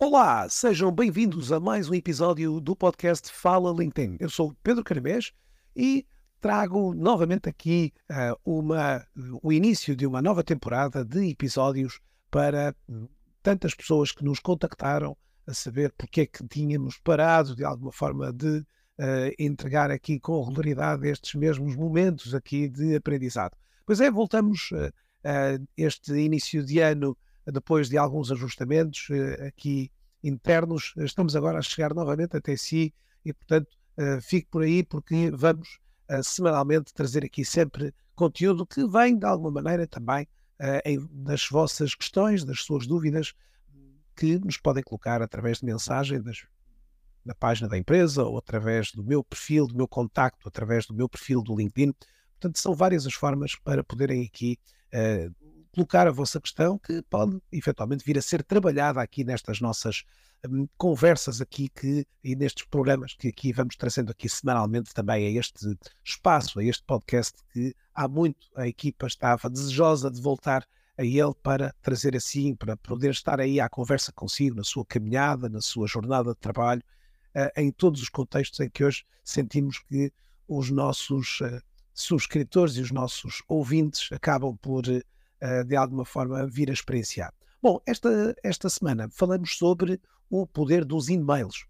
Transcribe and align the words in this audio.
Olá, 0.00 0.48
sejam 0.48 0.92
bem-vindos 0.92 1.50
a 1.50 1.58
mais 1.58 1.90
um 1.90 1.94
episódio 1.94 2.60
do 2.60 2.76
podcast 2.76 3.32
Fala 3.32 3.72
LinkedIn. 3.72 4.16
Eu 4.20 4.30
sou 4.30 4.54
Pedro 4.62 4.84
Caramês 4.84 5.32
e 5.74 6.06
trago 6.40 6.94
novamente 6.94 7.48
aqui 7.48 7.92
uh, 8.08 8.38
uma, 8.60 9.04
o 9.42 9.52
início 9.52 9.96
de 9.96 10.06
uma 10.06 10.22
nova 10.22 10.44
temporada 10.44 11.04
de 11.04 11.28
episódios 11.28 11.98
para 12.30 12.76
tantas 13.42 13.74
pessoas 13.74 14.12
que 14.12 14.24
nos 14.24 14.38
contactaram 14.38 15.16
a 15.44 15.52
saber 15.52 15.92
porque 15.98 16.20
é 16.20 16.26
que 16.26 16.46
tínhamos 16.46 16.96
parado 16.98 17.56
de 17.56 17.64
alguma 17.64 17.90
forma 17.90 18.32
de 18.32 18.58
uh, 18.58 19.34
entregar 19.36 19.90
aqui 19.90 20.20
com 20.20 20.44
regularidade 20.44 21.08
estes 21.08 21.34
mesmos 21.34 21.74
momentos 21.74 22.36
aqui 22.36 22.68
de 22.68 22.94
aprendizado. 22.94 23.56
Pois 23.84 24.00
é, 24.00 24.08
voltamos 24.08 24.70
uh, 24.70 25.66
este 25.76 26.12
início 26.12 26.64
de 26.64 26.78
ano 26.78 27.18
depois 27.52 27.88
de 27.88 27.96
alguns 27.96 28.30
ajustamentos 28.30 29.08
aqui 29.46 29.90
internos, 30.22 30.94
estamos 30.98 31.36
agora 31.36 31.58
a 31.58 31.62
chegar 31.62 31.94
novamente 31.94 32.36
até 32.36 32.56
si 32.56 32.92
e, 33.24 33.32
portanto, 33.32 33.76
fique 34.22 34.48
por 34.50 34.62
aí 34.62 34.82
porque 34.82 35.30
vamos 35.30 35.78
semanalmente 36.22 36.92
trazer 36.92 37.24
aqui 37.24 37.44
sempre 37.44 37.94
conteúdo 38.14 38.66
que 38.66 38.86
vem 38.86 39.18
de 39.18 39.24
alguma 39.24 39.50
maneira 39.50 39.86
também 39.86 40.26
das 41.10 41.48
vossas 41.48 41.94
questões, 41.94 42.44
das 42.44 42.60
suas 42.60 42.86
dúvidas, 42.86 43.32
que 44.16 44.38
nos 44.38 44.56
podem 44.56 44.82
colocar 44.82 45.22
através 45.22 45.58
de 45.58 45.66
mensagem 45.66 46.20
na 47.24 47.34
página 47.34 47.68
da 47.68 47.78
empresa 47.78 48.24
ou 48.24 48.38
através 48.38 48.90
do 48.90 49.04
meu 49.04 49.22
perfil, 49.22 49.66
do 49.66 49.76
meu 49.76 49.86
contacto, 49.86 50.48
através 50.48 50.86
do 50.86 50.94
meu 50.94 51.08
perfil 51.08 51.42
do 51.42 51.54
LinkedIn. 51.54 51.92
Portanto, 52.32 52.58
são 52.58 52.74
várias 52.74 53.06
as 53.06 53.14
formas 53.14 53.54
para 53.54 53.84
poderem 53.84 54.24
aqui 54.24 54.58
uh, 54.92 55.32
colocar 55.68 56.06
a 56.06 56.10
vossa 56.10 56.40
questão 56.40 56.78
que 56.78 57.02
pode 57.02 57.40
eventualmente 57.52 58.04
vir 58.04 58.18
a 58.18 58.22
ser 58.22 58.42
trabalhada 58.42 59.00
aqui 59.00 59.24
nestas 59.24 59.60
nossas 59.60 60.04
um, 60.48 60.68
conversas 60.76 61.40
aqui 61.40 61.68
que, 61.68 62.06
e 62.22 62.36
nestes 62.36 62.64
programas 62.66 63.14
que 63.14 63.28
aqui 63.28 63.52
vamos 63.52 63.76
trazendo 63.76 64.10
aqui 64.10 64.28
semanalmente 64.28 64.94
também 64.94 65.26
a 65.26 65.40
este 65.40 65.76
espaço, 66.04 66.58
a 66.60 66.64
este 66.64 66.82
podcast 66.84 67.38
que 67.52 67.74
há 67.94 68.06
muito 68.06 68.48
a 68.54 68.66
equipa 68.68 69.06
estava 69.06 69.50
desejosa 69.50 70.10
de 70.10 70.20
voltar 70.20 70.66
a 70.96 71.04
ele 71.04 71.34
para 71.42 71.72
trazer 71.80 72.16
assim, 72.16 72.54
para 72.54 72.76
poder 72.76 73.10
estar 73.10 73.40
aí 73.40 73.60
à 73.60 73.68
conversa 73.68 74.12
consigo, 74.12 74.56
na 74.56 74.64
sua 74.64 74.84
caminhada, 74.84 75.48
na 75.48 75.60
sua 75.60 75.86
jornada 75.86 76.30
de 76.30 76.40
trabalho, 76.40 76.82
uh, 77.36 77.60
em 77.60 77.70
todos 77.70 78.02
os 78.02 78.08
contextos 78.08 78.58
em 78.60 78.68
que 78.68 78.84
hoje 78.84 79.04
sentimos 79.24 79.78
que 79.78 80.12
os 80.48 80.70
nossos 80.70 81.40
uh, 81.40 81.62
subscritores 81.94 82.76
e 82.76 82.80
os 82.80 82.90
nossos 82.90 83.42
ouvintes 83.48 84.10
acabam 84.10 84.56
por, 84.56 84.88
uh, 84.88 85.00
de 85.66 85.76
alguma 85.76 86.04
forma, 86.04 86.46
vir 86.46 86.70
a 86.70 86.72
experienciar. 86.72 87.32
Bom, 87.62 87.80
esta, 87.86 88.34
esta 88.42 88.68
semana 88.68 89.08
falamos 89.10 89.56
sobre 89.56 90.00
o 90.30 90.46
poder 90.46 90.84
dos 90.84 91.08
e-mails. 91.08 91.66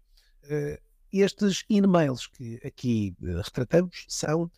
estes 1.11 1.65
e-mails 1.69 2.27
que 2.27 2.59
aqui 2.65 3.15
retratamos 3.43 4.05
são 4.07 4.51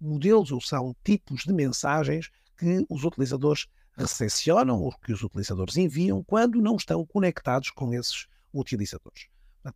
modelos 0.00 0.50
ou 0.50 0.60
são 0.60 0.96
tipos 1.04 1.42
de 1.44 1.52
mensagens 1.52 2.30
que 2.56 2.84
os 2.88 3.04
utilizadores 3.04 3.66
recepcionam 3.96 4.80
ou 4.80 4.92
que 4.98 5.12
os 5.12 5.22
utilizadores 5.22 5.76
enviam 5.76 6.22
quando 6.24 6.60
não 6.60 6.76
estão 6.76 7.04
conectados 7.06 7.70
com 7.70 7.92
esses 7.94 8.26
utilizadores. 8.52 9.28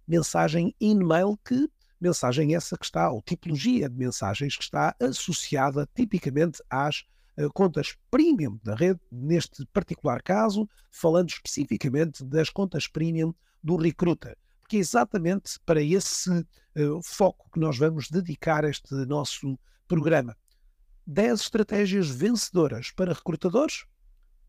Mensagem 0.07 0.75
in-mail 0.81 1.39
que 1.45 1.71
mensagem 2.01 2.55
essa 2.55 2.77
que 2.77 2.85
está, 2.85 3.11
ou 3.11 3.23
tipologia 3.23 3.89
de 3.89 3.97
mensagens 3.97 4.57
que 4.57 4.63
está 4.63 4.95
associada 5.01 5.89
tipicamente 5.95 6.63
às 6.69 7.05
contas 7.53 7.97
premium 8.11 8.59
da 8.63 8.75
rede, 8.75 9.01
neste 9.11 9.67
particular 9.67 10.23
caso, 10.23 10.69
falando 10.91 11.29
especificamente 11.29 12.25
das 12.25 12.51
contas 12.51 12.89
premium 12.89 13.35
do 13.63 13.77
Recruiter, 13.77 14.37
porque 14.61 14.77
é 14.77 14.81
exatamente 14.81 15.61
para 15.65 15.81
esse 15.81 16.31
uh, 16.31 17.03
foco 17.03 17.49
que 17.53 17.61
nós 17.61 17.79
vamos 17.79 18.09
dedicar 18.11 18.65
este 18.65 18.95
nosso 19.07 19.59
programa. 19.87 20.37
10 21.07 21.41
estratégias 21.41 22.09
vencedoras 22.09 22.91
para 22.91 23.13
recrutadores 23.13 23.85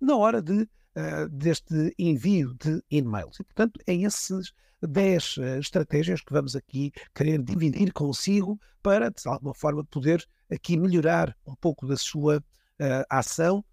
na 0.02 0.16
hora 0.16 0.42
de, 0.42 0.62
uh, 0.62 1.30
deste 1.32 1.94
envio 2.00 2.56
de 2.56 2.84
e-mails. 2.90 3.40
E, 3.40 3.44
portanto, 3.44 3.80
é 3.86 3.94
esses 3.94 4.52
10 4.82 5.38
uh, 5.38 5.44
eh, 5.44 5.60
estratégias 5.60 6.22
que 6.22 6.34
vamos 6.34 6.56
aqui 6.56 6.92
querer 7.14 7.42
dividir 7.44 7.94
consigo 7.94 8.60
para, 8.82 9.10
de 9.10 9.22
alguma 9.26 9.54
forma, 9.54 9.84
poder 9.86 10.28
aqui 10.52 10.78
melhorar 10.78 11.36
um 11.46 11.56
pouco 11.56 11.88
da 11.88 11.98
sua 11.98 12.44
uh, 12.80 13.06
ação, 13.10 13.64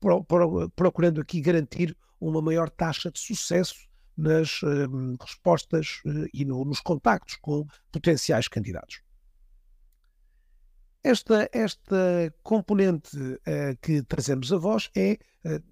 pro, 0.00 0.24
pro, 0.24 0.70
procurando 0.70 1.20
aqui 1.20 1.40
garantir 1.40 1.96
uma 2.20 2.40
maior 2.40 2.70
taxa 2.70 3.10
de 3.10 3.18
sucesso 3.18 3.74
nas 4.16 4.60
respostas 5.20 6.02
e 6.34 6.44
no, 6.44 6.64
nos 6.64 6.80
contactos 6.80 7.36
com 7.36 7.66
potenciais 7.90 8.46
candidatos. 8.46 9.00
Esta, 11.02 11.48
esta 11.52 12.32
componente 12.42 13.16
uh, 13.16 13.76
que 13.80 14.02
trazemos 14.02 14.52
a 14.52 14.58
voz 14.58 14.90
é 14.94 15.18
uh, 15.44 15.62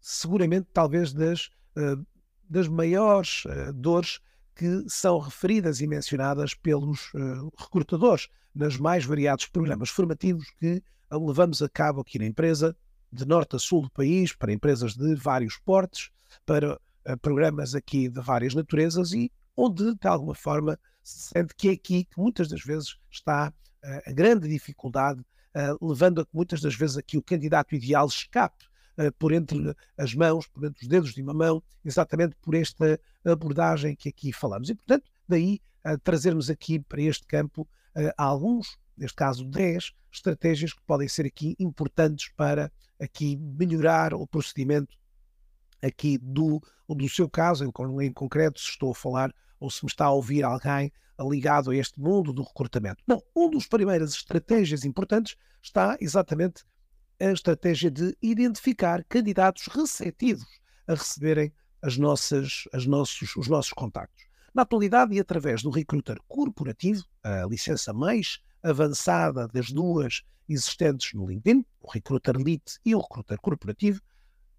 seguramente 0.00 0.68
talvez 0.72 1.12
das, 1.12 1.50
das 2.48 2.68
maiores 2.68 3.44
dores 3.74 4.20
que 4.54 4.84
são 4.88 5.18
referidas 5.18 5.80
e 5.80 5.86
mencionadas 5.86 6.54
pelos 6.54 7.10
eh, 7.14 7.18
recrutadores 7.58 8.28
nos 8.54 8.76
mais 8.76 9.04
variados 9.04 9.46
programas 9.46 9.90
formativos 9.90 10.46
que 10.58 10.82
levamos 11.10 11.60
a 11.62 11.68
cabo 11.68 12.00
aqui 12.00 12.18
na 12.18 12.26
empresa, 12.26 12.76
de 13.12 13.26
norte 13.26 13.56
a 13.56 13.58
sul 13.58 13.82
do 13.82 13.90
país, 13.90 14.32
para 14.32 14.52
empresas 14.52 14.94
de 14.94 15.14
vários 15.14 15.56
portes, 15.56 16.10
para 16.46 16.80
programas 17.20 17.74
aqui 17.74 18.08
de 18.08 18.20
várias 18.20 18.54
naturezas 18.54 19.12
e 19.12 19.30
onde, 19.56 19.94
de 19.94 20.08
alguma 20.08 20.34
forma, 20.34 20.78
se 21.02 21.28
sente 21.28 21.54
que 21.54 21.68
é 21.68 21.72
aqui 21.72 22.04
que 22.04 22.20
muitas 22.20 22.48
das 22.48 22.62
vezes 22.62 22.96
está 23.10 23.52
a 24.06 24.12
grande 24.12 24.48
dificuldade, 24.48 25.24
levando 25.80 26.20
a 26.20 26.24
que 26.24 26.34
muitas 26.34 26.60
das 26.60 26.74
vezes 26.74 26.96
aqui 26.96 27.16
o 27.16 27.22
candidato 27.22 27.74
ideal 27.74 28.06
escape 28.06 28.64
uh, 28.64 28.68
por 29.18 29.32
entre 29.32 29.74
as 29.96 30.14
mãos, 30.14 30.46
por 30.46 30.64
entre 30.64 30.82
os 30.82 30.88
dedos 30.88 31.14
de 31.14 31.22
uma 31.22 31.34
mão, 31.34 31.62
exatamente 31.84 32.36
por 32.40 32.54
esta 32.54 32.98
abordagem 33.24 33.96
que 33.96 34.08
aqui 34.08 34.32
falamos. 34.32 34.70
E, 34.70 34.74
portanto, 34.74 35.10
daí 35.28 35.60
uh, 35.86 35.98
trazermos 35.98 36.50
aqui 36.50 36.78
para 36.78 37.02
este 37.02 37.26
campo 37.26 37.62
uh, 37.62 38.12
alguns, 38.16 38.78
neste 38.96 39.16
caso 39.16 39.44
10, 39.44 39.92
estratégias 40.12 40.72
que 40.72 40.82
podem 40.86 41.08
ser 41.08 41.26
aqui 41.26 41.56
importantes 41.58 42.30
para 42.36 42.70
aqui 43.00 43.36
melhorar 43.36 44.14
o 44.14 44.26
procedimento 44.26 44.96
aqui 45.82 46.16
do, 46.18 46.62
do 46.88 47.08
seu 47.08 47.28
caso, 47.28 47.64
em, 47.64 48.06
em 48.06 48.12
concreto, 48.12 48.60
se 48.60 48.70
estou 48.70 48.92
a 48.92 48.94
falar 48.94 49.34
ou 49.60 49.70
se 49.70 49.84
me 49.84 49.90
está 49.90 50.06
a 50.06 50.12
ouvir 50.12 50.44
alguém 50.44 50.92
ligado 51.20 51.70
a 51.70 51.76
este 51.76 52.00
mundo 52.00 52.32
do 52.32 52.42
recrutamento. 52.42 53.02
Bom, 53.06 53.20
uma 53.34 53.52
das 53.52 53.66
primeiras 53.66 54.14
estratégias 54.14 54.84
importantes 54.84 55.36
está 55.62 55.96
exatamente 56.00 56.64
a 57.20 57.30
estratégia 57.30 57.90
de 57.90 58.16
identificar 58.20 59.04
candidatos 59.04 59.66
receptivos 59.66 60.60
a 60.86 60.94
receberem 60.94 61.52
as 61.82 61.96
nossas, 61.96 62.64
as 62.72 62.86
nossos, 62.86 63.36
os 63.36 63.48
nossos 63.48 63.72
contactos. 63.72 64.24
Na 64.54 64.62
atualidade, 64.62 65.14
e 65.14 65.20
através 65.20 65.62
do 65.62 65.70
recruiter 65.70 66.18
corporativo, 66.28 67.04
a 67.22 67.44
licença 67.46 67.92
mais 67.92 68.38
avançada 68.62 69.48
das 69.48 69.70
duas 69.70 70.22
existentes 70.48 71.12
no 71.12 71.26
LinkedIn, 71.26 71.64
o 71.80 71.90
recruiter 71.90 72.36
Elite 72.36 72.78
e 72.84 72.94
o 72.94 73.00
recruiter 73.00 73.38
corporativo, 73.40 74.00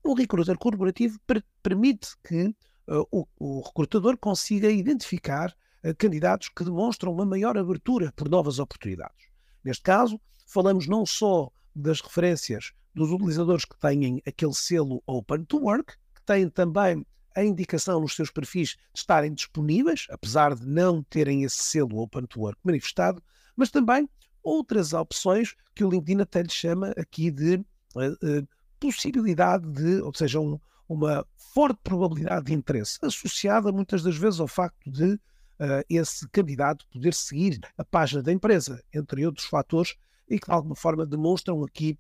o 0.04 0.14
recruiter 0.14 0.58
corporativo 0.58 1.20
per 1.26 1.44
permite 1.64 2.10
que 2.24 2.54
uh, 2.88 3.08
o, 3.12 3.28
o, 3.40 3.62
recrutador 3.62 4.18
consiga 4.18 4.70
identificar 4.70 5.56
uh, 5.84 5.96
candidatos 5.98 6.50
que 6.50 6.64
demonstram 6.64 7.12
uma 7.12 7.26
maior 7.26 7.58
abertura 7.58 8.14
por 8.16 8.30
novas 8.30 8.60
oportunidades. 8.60 9.28
Neste 9.64 9.82
caso, 9.82 10.22
falamos 10.46 10.88
não 10.88 11.06
só 11.06 11.52
das 11.75 12.02
referências 12.02 12.72
dos 12.94 13.12
utilizadores 13.12 13.66
que 13.66 13.78
têm 13.78 14.22
aquele 14.25 14.53
selo 14.53 15.03
Open 15.06 15.44
to 15.44 15.58
Work, 15.58 15.94
que 16.16 16.24
têm 16.25 16.50
também 16.50 17.06
a 17.36 17.44
indicação 17.44 18.00
nos 18.00 18.16
seus 18.16 18.32
perfis 18.32 18.70
de 18.70 19.00
estarem 19.00 19.34
disponíveis, 19.34 20.08
apesar 20.09 20.55
de 20.55 20.66
não 20.66 21.03
terem 21.03 21.44
esse 21.44 21.61
selo 21.61 22.00
Open 22.00 22.26
to 22.26 22.40
Work 22.40 22.59
manifestado, 22.64 23.22
mas 23.55 23.70
também 23.70 24.09
outras 24.41 24.94
opções 24.94 25.55
que 25.73 25.84
o 25.84 25.90
LinkedIn 25.90 26.22
até 26.22 26.41
lhe 26.41 26.52
chama 26.52 26.91
aqui 26.97 27.29
de 27.29 27.55
uh, 27.55 28.14
uh, 28.23 28.47
possibilidade 28.79 29.70
de, 29.70 30.02
ou 30.02 30.14
seja, 30.14 30.40
um, 30.40 30.58
uma 30.88 31.26
forte 31.53 31.79
probabilidade 31.84 32.46
de 32.46 32.53
interesse, 32.53 32.97
associada 33.02 33.72
muitas 33.72 34.03
das 34.03 34.16
vezes 34.16 34.40
ao 34.40 34.47
facto 34.47 34.90
de 34.90 35.14
uh, 35.14 35.84
esse 35.90 36.28
candidato 36.29 36.88
poder 36.88 37.14
seguir 37.14 37.59
a 37.78 37.84
página 37.84 38.22
da 38.22 38.32
empresa, 38.32 38.82
entre 38.94 39.26
outros 39.26 39.47
fatores 39.47 39.96
e 40.28 40.40
que 40.40 40.48
de 40.48 40.54
alguma 40.54 40.76
forma 40.76 41.06
demonstram 41.06 41.64
aqui 41.64 41.98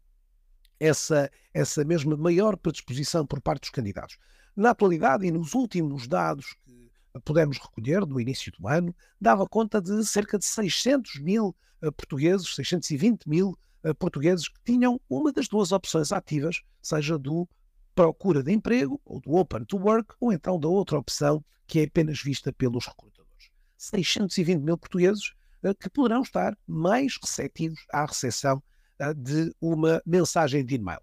essa, 0.79 1.29
essa 1.53 1.83
mesma 1.83 2.17
maior 2.17 2.57
predisposição 2.57 3.25
por 3.25 3.41
parte 3.41 3.61
dos 3.61 3.69
candidatos. 3.69 4.17
Na 4.55 4.71
atualidade 4.71 5.25
e 5.25 5.31
nos 5.31 5.53
últimos 5.53 6.07
dados 6.07 6.55
que 6.63 6.91
pudemos 7.23 7.57
recolher 7.57 8.05
do 8.05 8.19
início 8.19 8.51
do 8.51 8.67
ano, 8.67 8.95
dava 9.19 9.47
conta 9.47 9.81
de 9.81 10.05
cerca 10.05 10.37
de 10.37 10.45
600 10.45 11.19
mil 11.21 11.55
uh, 11.81 11.91
portugueses, 11.91 12.53
620 12.55 13.25
mil 13.27 13.57
uh, 13.83 13.95
portugueses 13.95 14.47
que 14.47 14.59
tinham 14.63 14.99
uma 15.09 15.31
das 15.31 15.47
duas 15.47 15.71
opções 15.71 16.11
ativas, 16.11 16.61
seja 16.81 17.17
do 17.17 17.47
procura 17.93 18.43
de 18.43 18.51
emprego, 18.51 18.99
ou 19.05 19.21
do 19.21 19.35
open 19.35 19.63
to 19.63 19.77
work, 19.77 20.13
ou 20.19 20.33
então 20.33 20.59
da 20.59 20.67
outra 20.67 20.97
opção 20.97 21.43
que 21.65 21.79
é 21.79 21.83
apenas 21.83 22.21
vista 22.21 22.51
pelos 22.51 22.85
recrutadores. 22.85 23.49
620 23.77 24.61
mil 24.61 24.77
portugueses 24.77 25.33
que 25.73 25.89
poderão 25.89 26.21
estar 26.21 26.57
mais 26.67 27.17
receptivos 27.21 27.79
à 27.91 28.05
recepção 28.05 28.61
uh, 29.01 29.13
de 29.13 29.53
uma 29.59 30.01
mensagem 30.05 30.65
de 30.65 30.75
e-mail. 30.75 31.01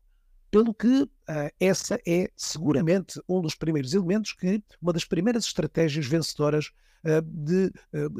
Pelo 0.51 0.75
que 0.75 1.03
uh, 1.03 1.09
essa 1.59 1.99
é 2.07 2.31
seguramente 2.37 3.21
um 3.29 3.41
dos 3.41 3.55
primeiros 3.55 3.95
elementos 3.95 4.33
que, 4.33 4.63
uma 4.81 4.93
das 4.93 5.05
primeiras 5.05 5.45
estratégias 5.45 6.07
vencedoras 6.07 6.71
de, 7.25 7.73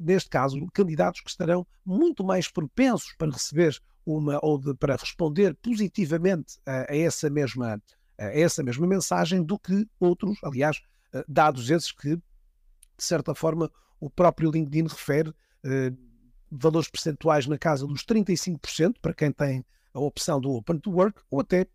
neste 0.03 0.29
caso, 0.29 0.67
candidatos 0.75 1.21
que 1.21 1.31
estarão 1.31 1.65
muito 1.87 2.25
mais 2.25 2.49
propensos 2.49 3.15
para 3.17 3.31
receber 3.31 3.81
uma 4.05 4.41
ou 4.43 4.59
de, 4.59 4.75
para 4.75 4.97
responder 4.97 5.55
positivamente 5.63 6.59
a, 6.67 6.91
a, 6.91 6.97
essa 6.97 7.31
mesma 7.31 7.81
a 8.19 8.25
essa 8.25 8.61
mesma 8.61 8.85
mensagem 8.85 9.41
do 9.41 9.57
que 9.57 9.87
outros, 10.01 10.37
aliás, 10.43 10.81
dados 11.29 11.71
esses 11.71 11.93
que, 11.93 12.17
de 12.17 12.23
certa 12.99 13.37
forma, 13.37 13.71
o 14.03 14.11
próprio 14.11 14.51
LinkedIn 14.51 14.89
refere 14.89 15.33
eh, 15.65 15.93
valores 16.53 16.89
percentuais 16.89 17.47
na 17.47 17.57
casa 17.57 17.87
dos 17.87 18.05
35% 18.05 18.97
para 19.01 19.15
quem 19.15 19.33
tem 19.33 19.65
a 19.95 20.01
opção 20.01 20.41
do 20.41 20.53
Open 20.53 20.79
to 20.79 20.91
Work 20.91 21.21
ou 21.31 21.41
até 21.41 21.67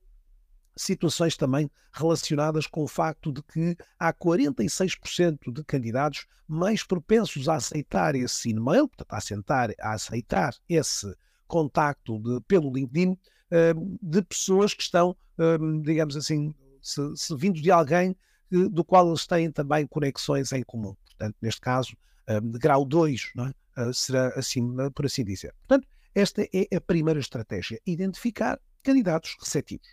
situações 0.76 1.36
também 1.36 1.70
relacionadas 1.92 2.68
com 2.68 2.84
o 2.84 2.88
facto 2.88 3.32
de 3.32 3.42
que 3.42 3.76
há 3.98 4.14
46% 4.14 5.52
de 5.52 5.64
candidatos 5.64 6.28
mais 6.48 6.84
propensos 6.84 7.50
a 7.50 7.56
aceitar 7.56 8.16
esse 8.16 8.50
e-mail, 8.50 8.88
portanto, 8.88 9.12
a, 9.12 9.20
sentar, 9.20 9.72
a 9.80 9.94
aceitar 9.94 10.54
esse 10.70 11.12
contacto 11.48 12.20
de, 12.20 12.40
pelo 12.42 12.72
LinkedIn 12.72 13.12
uh, 13.12 13.98
de 14.02 14.22
pessoas 14.22 14.74
que 14.74 14.84
estão, 14.84 15.16
uh, 15.40 15.82
digamos 15.82 16.16
assim, 16.16 16.54
se, 16.82 17.02
se 17.16 17.36
vindo 17.36 17.60
de 17.60 17.72
alguém 17.72 18.16
uh, 18.54 18.70
do 18.70 18.86
qual 18.86 19.08
eles 19.08 19.26
têm 19.26 19.52
também 19.52 19.88
conexões 19.88 20.52
em 20.52 20.64
comum. 20.64 20.96
Portanto, 21.06 21.36
neste 21.42 21.60
caso, 21.60 21.98
de 22.44 22.60
grau 22.60 22.84
2, 22.84 23.32
é? 23.40 23.54
Será 23.94 24.30
assim, 24.30 24.76
por 24.94 25.06
assim 25.06 25.24
dizer. 25.24 25.54
Portanto, 25.68 25.88
esta 26.14 26.42
é 26.54 26.76
a 26.76 26.82
primeira 26.82 27.20
estratégia, 27.20 27.80
identificar 27.86 28.60
candidatos 28.82 29.36
receptivos. 29.40 29.88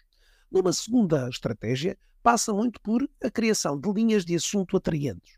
Numa 0.50 0.72
segunda 0.72 1.28
estratégia, 1.28 1.98
passa 2.22 2.52
muito 2.54 2.80
por 2.80 3.06
a 3.22 3.30
criação 3.30 3.78
de 3.78 3.92
linhas 3.92 4.24
de 4.24 4.34
assunto 4.34 4.76
atraentes. 4.76 5.36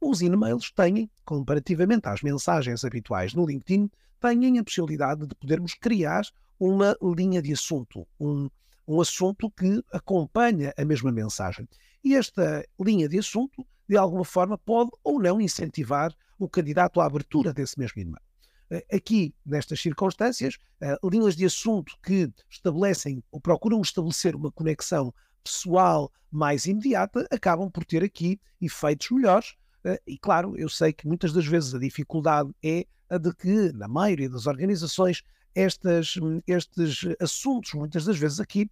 Os 0.00 0.20
e-mails 0.20 0.72
têm, 0.72 1.08
comparativamente 1.24 2.08
às 2.08 2.22
mensagens 2.22 2.84
habituais 2.84 3.32
no 3.32 3.46
LinkedIn, 3.46 3.88
têm 4.20 4.58
a 4.58 4.64
possibilidade 4.64 5.26
de 5.26 5.34
podermos 5.34 5.74
criar 5.74 6.22
uma 6.58 6.96
linha 7.00 7.40
de 7.40 7.52
assunto, 7.52 8.06
um, 8.18 8.48
um 8.86 9.00
assunto 9.00 9.50
que 9.50 9.82
acompanha 9.92 10.74
a 10.76 10.84
mesma 10.84 11.12
mensagem. 11.12 11.68
E 12.02 12.14
esta 12.14 12.64
linha 12.80 13.08
de 13.08 13.18
assunto, 13.18 13.66
de 13.88 13.96
alguma 13.96 14.24
forma, 14.24 14.56
pode 14.58 14.90
ou 15.02 15.20
não 15.20 15.40
incentivar 15.40 16.14
o 16.38 16.48
candidato 16.48 17.00
à 17.00 17.06
abertura 17.06 17.52
desse 17.52 17.78
mesmo 17.78 18.00
e-mail. 18.00 18.22
Eh, 18.70 18.96
aqui, 18.96 19.34
nestas 19.44 19.80
circunstâncias, 19.80 20.56
eh, 20.80 20.96
linhas 21.04 21.36
de 21.36 21.44
assunto 21.44 21.96
que 22.02 22.30
estabelecem 22.48 23.22
ou 23.30 23.40
procuram 23.40 23.80
estabelecer 23.80 24.34
uma 24.34 24.50
conexão 24.50 25.12
pessoal 25.42 26.10
mais 26.30 26.66
imediata 26.66 27.26
acabam 27.30 27.70
por 27.70 27.84
ter 27.84 28.02
aqui 28.02 28.40
efeitos 28.60 29.10
melhores. 29.10 29.54
Eh, 29.84 30.00
e 30.06 30.18
claro, 30.18 30.56
eu 30.56 30.68
sei 30.68 30.92
que 30.92 31.06
muitas 31.06 31.32
das 31.32 31.46
vezes 31.46 31.74
a 31.74 31.78
dificuldade 31.78 32.50
é 32.62 32.86
a 33.08 33.18
de 33.18 33.32
que, 33.34 33.72
na 33.72 33.86
maioria 33.86 34.30
das 34.30 34.46
organizações, 34.46 35.22
estas, 35.54 36.14
estes 36.46 37.06
assuntos, 37.20 37.74
muitas 37.74 38.04
das 38.04 38.18
vezes 38.18 38.40
aqui, 38.40 38.68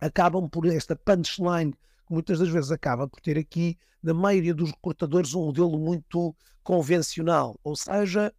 acabam 0.00 0.48
por 0.48 0.66
esta 0.66 0.94
punchline, 0.94 1.74
que 2.06 2.12
muitas 2.12 2.38
das 2.38 2.48
vezes 2.48 2.70
acaba 2.70 3.08
por 3.08 3.20
ter 3.20 3.36
aqui, 3.36 3.76
na 4.02 4.14
maioria 4.14 4.54
dos 4.54 4.70
recrutadores, 4.70 5.34
um 5.34 5.46
modelo 5.46 5.78
muito 5.78 6.34
convencional, 6.62 7.58
ou 7.62 7.76
seja, 7.76 8.32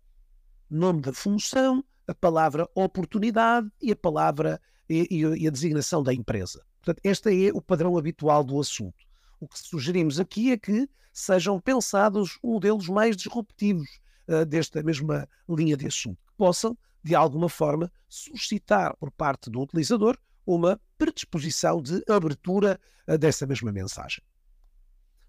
nome 0.69 1.01
da 1.01 1.13
função, 1.13 1.83
a 2.07 2.15
palavra 2.15 2.67
oportunidade 2.73 3.69
e 3.81 3.91
a 3.91 3.95
palavra 3.95 4.61
e, 4.89 5.07
e 5.11 5.47
a 5.47 5.51
designação 5.51 6.01
da 6.01 6.13
empresa. 6.13 6.63
Portanto, 6.81 7.01
este 7.03 7.47
é 7.47 7.51
o 7.53 7.61
padrão 7.61 7.97
habitual 7.97 8.43
do 8.43 8.59
assunto. 8.59 9.05
O 9.39 9.47
que 9.47 9.59
sugerimos 9.59 10.19
aqui 10.19 10.51
é 10.51 10.57
que 10.57 10.89
sejam 11.11 11.59
pensados 11.59 12.37
modelos 12.41 12.87
mais 12.87 13.17
disruptivos 13.17 13.99
uh, 14.27 14.45
desta 14.45 14.81
mesma 14.81 15.27
linha 15.49 15.75
de 15.75 15.87
assunto, 15.87 16.17
que 16.25 16.33
possam, 16.37 16.77
de 17.03 17.13
alguma 17.13 17.49
forma, 17.49 17.91
suscitar 18.07 18.95
por 18.97 19.11
parte 19.11 19.49
do 19.49 19.61
utilizador 19.61 20.17
uma 20.47 20.79
predisposição 20.97 21.81
de 21.81 22.01
abertura 22.09 22.79
uh, 23.07 23.17
dessa 23.17 23.45
mesma 23.45 23.71
mensagem. 23.71 24.23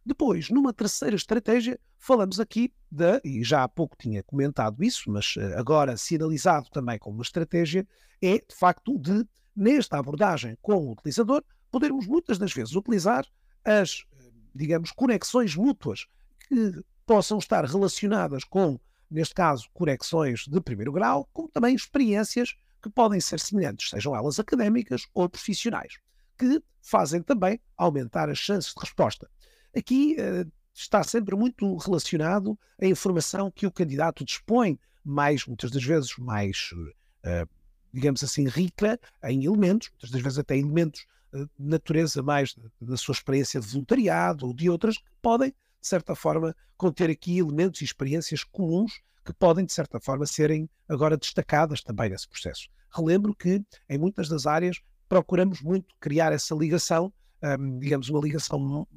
Depois, 0.07 0.49
numa 0.49 0.73
terceira 0.73 1.17
estratégia, 1.17 1.79
falamos 1.99 2.41
aqui 2.41 2.73
da, 2.91 3.21
e 3.23 3.45
já 3.45 3.65
há 3.65 3.69
pouco 3.69 3.97
tinha 3.99 4.23
comentado 4.23 4.83
isso, 4.83 5.11
mas 5.11 5.35
eh, 5.37 5.55
agora 5.59 5.99
sinalizado 5.99 6.71
também 6.71 6.99
como 6.99 7.17
uma 7.17 7.23
estratégia, 7.23 7.87
é 8.23 8.39
de 8.39 8.55
facto 8.55 8.99
de, 8.99 9.27
nesta 9.55 9.99
abordagem 9.99 10.57
com 10.63 10.77
o 10.77 10.93
utilizador, 10.93 11.45
podermos 11.71 12.07
muitas 12.07 12.39
das 12.39 12.55
vezes 12.55 12.75
utilizar 12.75 13.27
as, 13.63 14.07
digamos, 14.55 14.93
conexões 14.93 15.55
mútuas 15.55 16.07
que 16.49 16.83
possam 17.05 17.37
estar 17.37 17.67
relacionadas 17.67 18.45
com, 18.45 18.81
neste 19.11 19.35
caso, 19.35 19.69
conexões 19.75 20.47
de 20.49 20.59
primeiro 20.59 20.93
grau, 20.93 21.29
como 21.35 21.51
também 21.51 21.75
experiências 21.75 22.55
que 22.83 22.91
podem 22.91 23.21
ser 23.21 23.41
semelhantes, 23.41 23.91
sejam 23.91 24.15
elas 24.15 24.39
académicas 24.39 25.07
ou 25.15 25.29
profissionais, 25.29 25.99
que 26.39 26.63
fazem 26.81 27.23
também 27.23 27.61
aumentar 27.77 28.29
as 28.29 28.39
chances 28.39 28.73
de 28.73 28.81
resposta. 28.81 29.29
Aqui 29.77 30.17
uh, 30.19 30.51
está 30.73 31.03
sempre 31.03 31.37
muito 31.37 31.77
relacionado 31.77 32.59
a 32.81 32.87
informação 32.87 33.51
que 33.51 33.67
o 33.67 33.73
candidato 33.73 34.25
dispõe, 34.25 34.79
mais, 35.05 35.47
muitas 35.47 35.71
das 35.71 35.83
vezes, 35.83 36.17
mais, 36.19 36.71
uh, 36.73 37.49
digamos 37.93 38.23
assim, 38.23 38.47
rica 38.47 38.99
em 39.25 39.45
elementos, 39.45 39.91
muitas 39.91 40.11
das 40.11 40.23
vezes 40.23 40.39
até 40.39 40.57
elementos 40.57 41.07
uh, 41.33 41.47
de 41.59 41.69
natureza 41.69 42.23
mais 42.23 42.55
da 42.81 42.97
sua 42.97 43.13
experiência 43.13 43.61
de 43.61 43.67
voluntariado 43.67 44.47
ou 44.47 44.55
de 44.55 44.71
outras, 44.71 44.99
que 44.99 45.05
podem, 45.21 45.51
de 45.51 45.87
certa 45.87 46.15
forma, 46.15 46.55
conter 46.77 47.11
aqui 47.11 47.39
elementos 47.39 47.81
e 47.81 47.85
experiências 47.85 48.45
comuns 48.45 49.03
que 49.29 49.35
podem, 49.35 49.67
de 49.67 49.75
certa 49.75 50.01
forma, 50.01 50.25
serem 50.25 50.71
agora 50.89 51.15
destacadas 51.15 51.83
também 51.83 52.09
nesse 52.09 52.27
processo. 52.27 52.67
Relembro 52.91 53.35
que, 53.35 53.63
em 53.87 53.99
muitas 53.99 54.27
das 54.27 54.47
áreas, 54.47 54.81
procuramos 55.07 55.61
muito 55.61 55.95
criar 56.01 56.33
essa 56.33 56.55
ligação, 56.55 57.13
um, 57.43 57.79
digamos, 57.79 58.09
uma 58.09 58.21
ligação 58.21 58.89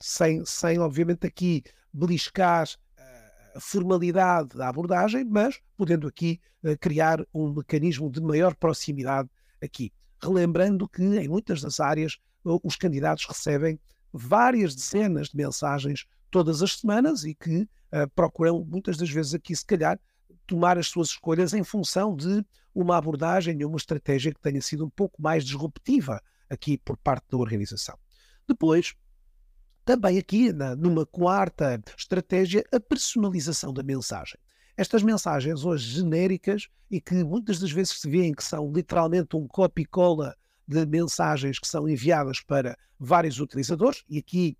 sem, 0.00 0.42
sem 0.46 0.78
obviamente 0.78 1.26
aqui 1.26 1.62
beliscar 1.92 2.66
eh, 2.96 3.52
a 3.56 3.60
formalidade 3.60 4.56
da 4.56 4.70
abordagem, 4.70 5.22
mas 5.22 5.60
podendo 5.76 6.08
aqui 6.08 6.40
uh, 6.62 6.78
criar 6.80 7.22
um 7.34 7.52
mecanismo 7.52 8.10
de 8.10 8.22
maior 8.22 8.54
proximidade 8.54 9.28
aqui. 9.62 9.92
Relembrando 10.22 10.88
que 10.88 11.02
em 11.02 11.28
muitas 11.28 11.60
das 11.60 11.78
áreas 11.78 12.18
os 12.42 12.74
candidatos 12.74 13.26
recebem 13.26 13.78
várias 14.10 14.74
dezenas 14.74 15.28
de 15.28 15.36
mensagens 15.36 16.06
todas 16.30 16.62
as 16.62 16.78
semanas 16.78 17.24
e 17.24 17.34
que 17.34 17.68
uh, 17.94 18.08
procuram 18.14 18.64
muitas 18.64 18.96
das 18.96 19.08
vezes 19.08 19.34
aqui, 19.34 19.54
se 19.54 19.64
calhar, 19.64 19.98
tomar 20.46 20.76
as 20.76 20.88
suas 20.88 21.08
escolhas 21.08 21.54
em 21.54 21.62
função 21.62 22.14
de 22.14 22.44
uma 22.74 22.96
abordagem 22.96 23.60
e 23.60 23.64
uma 23.64 23.76
estratégia 23.76 24.34
que 24.34 24.40
tenha 24.40 24.60
sido 24.60 24.84
um 24.84 24.90
pouco 24.90 25.22
mais 25.22 25.44
disruptiva 25.44 26.20
aqui 26.50 26.76
por 26.76 26.96
parte 26.96 27.26
da 27.30 27.38
organização. 27.38 27.96
Depois, 28.46 28.94
também 29.84 30.18
aqui, 30.18 30.52
na, 30.52 30.74
numa 30.74 31.06
quarta 31.06 31.80
estratégia, 31.96 32.64
a 32.72 32.80
personalização 32.80 33.72
da 33.72 33.82
mensagem. 33.82 34.38
Estas 34.76 35.02
mensagens 35.02 35.64
hoje 35.64 35.88
genéricas 35.88 36.68
e 36.90 37.00
que 37.00 37.22
muitas 37.22 37.60
das 37.60 37.70
vezes 37.70 38.00
se 38.00 38.10
vêem 38.10 38.32
que 38.32 38.42
são 38.42 38.72
literalmente 38.72 39.36
um 39.36 39.46
copy-cola 39.46 40.34
de 40.66 40.84
mensagens 40.86 41.58
que 41.58 41.68
são 41.68 41.88
enviadas 41.88 42.40
para 42.40 42.76
vários 42.98 43.38
utilizadores, 43.38 44.02
e 44.08 44.18
aqui 44.18 44.56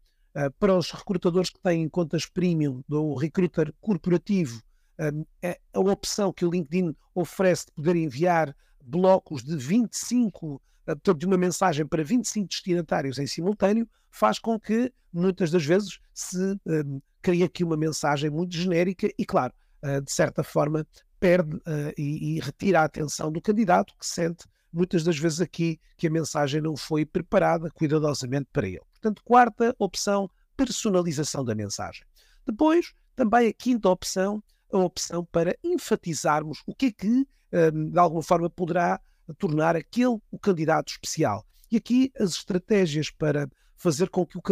para 0.58 0.76
os 0.76 0.90
recrutadores 0.90 1.50
que 1.50 1.60
têm 1.60 1.88
contas 1.88 2.26
premium 2.26 2.82
do 2.88 3.14
recruiter 3.14 3.72
corporativo, 3.80 4.60
uh, 4.98 5.26
é 5.42 5.58
a 5.72 5.80
opção 5.80 6.32
que 6.32 6.44
o 6.44 6.50
LinkedIn 6.50 6.94
oferece 7.14 7.66
de 7.66 7.72
poder 7.72 7.96
enviar 7.96 8.54
blocos 8.82 9.42
de 9.42 9.56
25 9.56 10.60
portanto, 10.84 11.18
de 11.18 11.26
uma 11.26 11.38
mensagem 11.38 11.86
para 11.86 12.04
25 12.04 12.48
destinatários 12.48 13.18
em 13.18 13.26
simultâneo, 13.26 13.88
faz 14.10 14.38
com 14.38 14.60
que, 14.60 14.92
muitas 15.12 15.50
das 15.50 15.64
vezes, 15.64 15.98
se 16.12 16.38
um, 16.66 17.00
crie 17.22 17.42
aqui 17.42 17.64
uma 17.64 17.76
mensagem 17.76 18.28
muito 18.28 18.54
genérica 18.54 19.08
e, 19.18 19.24
claro, 19.24 19.54
uh, 19.82 20.02
de 20.02 20.12
certa 20.12 20.42
forma, 20.42 20.86
perde 21.18 21.58
e, 21.96 22.36
e, 22.36 22.40
retira 22.40 22.80
a 22.80 22.84
atenção 22.84 23.32
do 23.32 23.40
candidato, 23.40 23.94
que 23.98 24.04
sente, 24.04 24.44
muitas 24.70 25.02
das 25.02 25.18
vezes 25.18 25.40
aqui, 25.40 25.80
que 25.96 26.06
a 26.06 26.10
mensagem 26.10 26.60
não 26.60 26.76
foi 26.76 27.06
preparada 27.06 27.70
cuidadosamente 27.70 28.48
para 28.52 28.68
ele. 28.68 28.82
Portanto, 29.04 29.22
quarta 29.22 29.76
opção, 29.78 30.30
personalização 30.56 31.44
da 31.44 31.54
mensagem. 31.54 32.06
Depois, 32.46 32.94
também 33.14 33.48
a 33.48 33.52
quinta 33.52 33.90
opção, 33.90 34.42
a 34.72 34.78
opção 34.78 35.26
para 35.26 35.54
enfatizarmos 35.62 36.62
o 36.66 36.74
que 36.74 36.86
é 36.86 36.90
que, 36.90 37.28
um, 37.52 37.90
de 37.90 37.98
alguma 37.98 38.22
forma, 38.22 38.48
poderá 38.48 38.98
tornar 39.38 39.76
aquele 39.76 40.18
o 40.30 40.38
candidato 40.38 40.88
especial. 40.88 41.44
E 41.70 41.76
aqui 41.76 42.10
as 42.18 42.30
estratégias 42.30 43.10
para 43.10 43.46
fazer 43.76 44.08
com 44.08 44.24
que 44.24 44.38
o, 44.38 44.42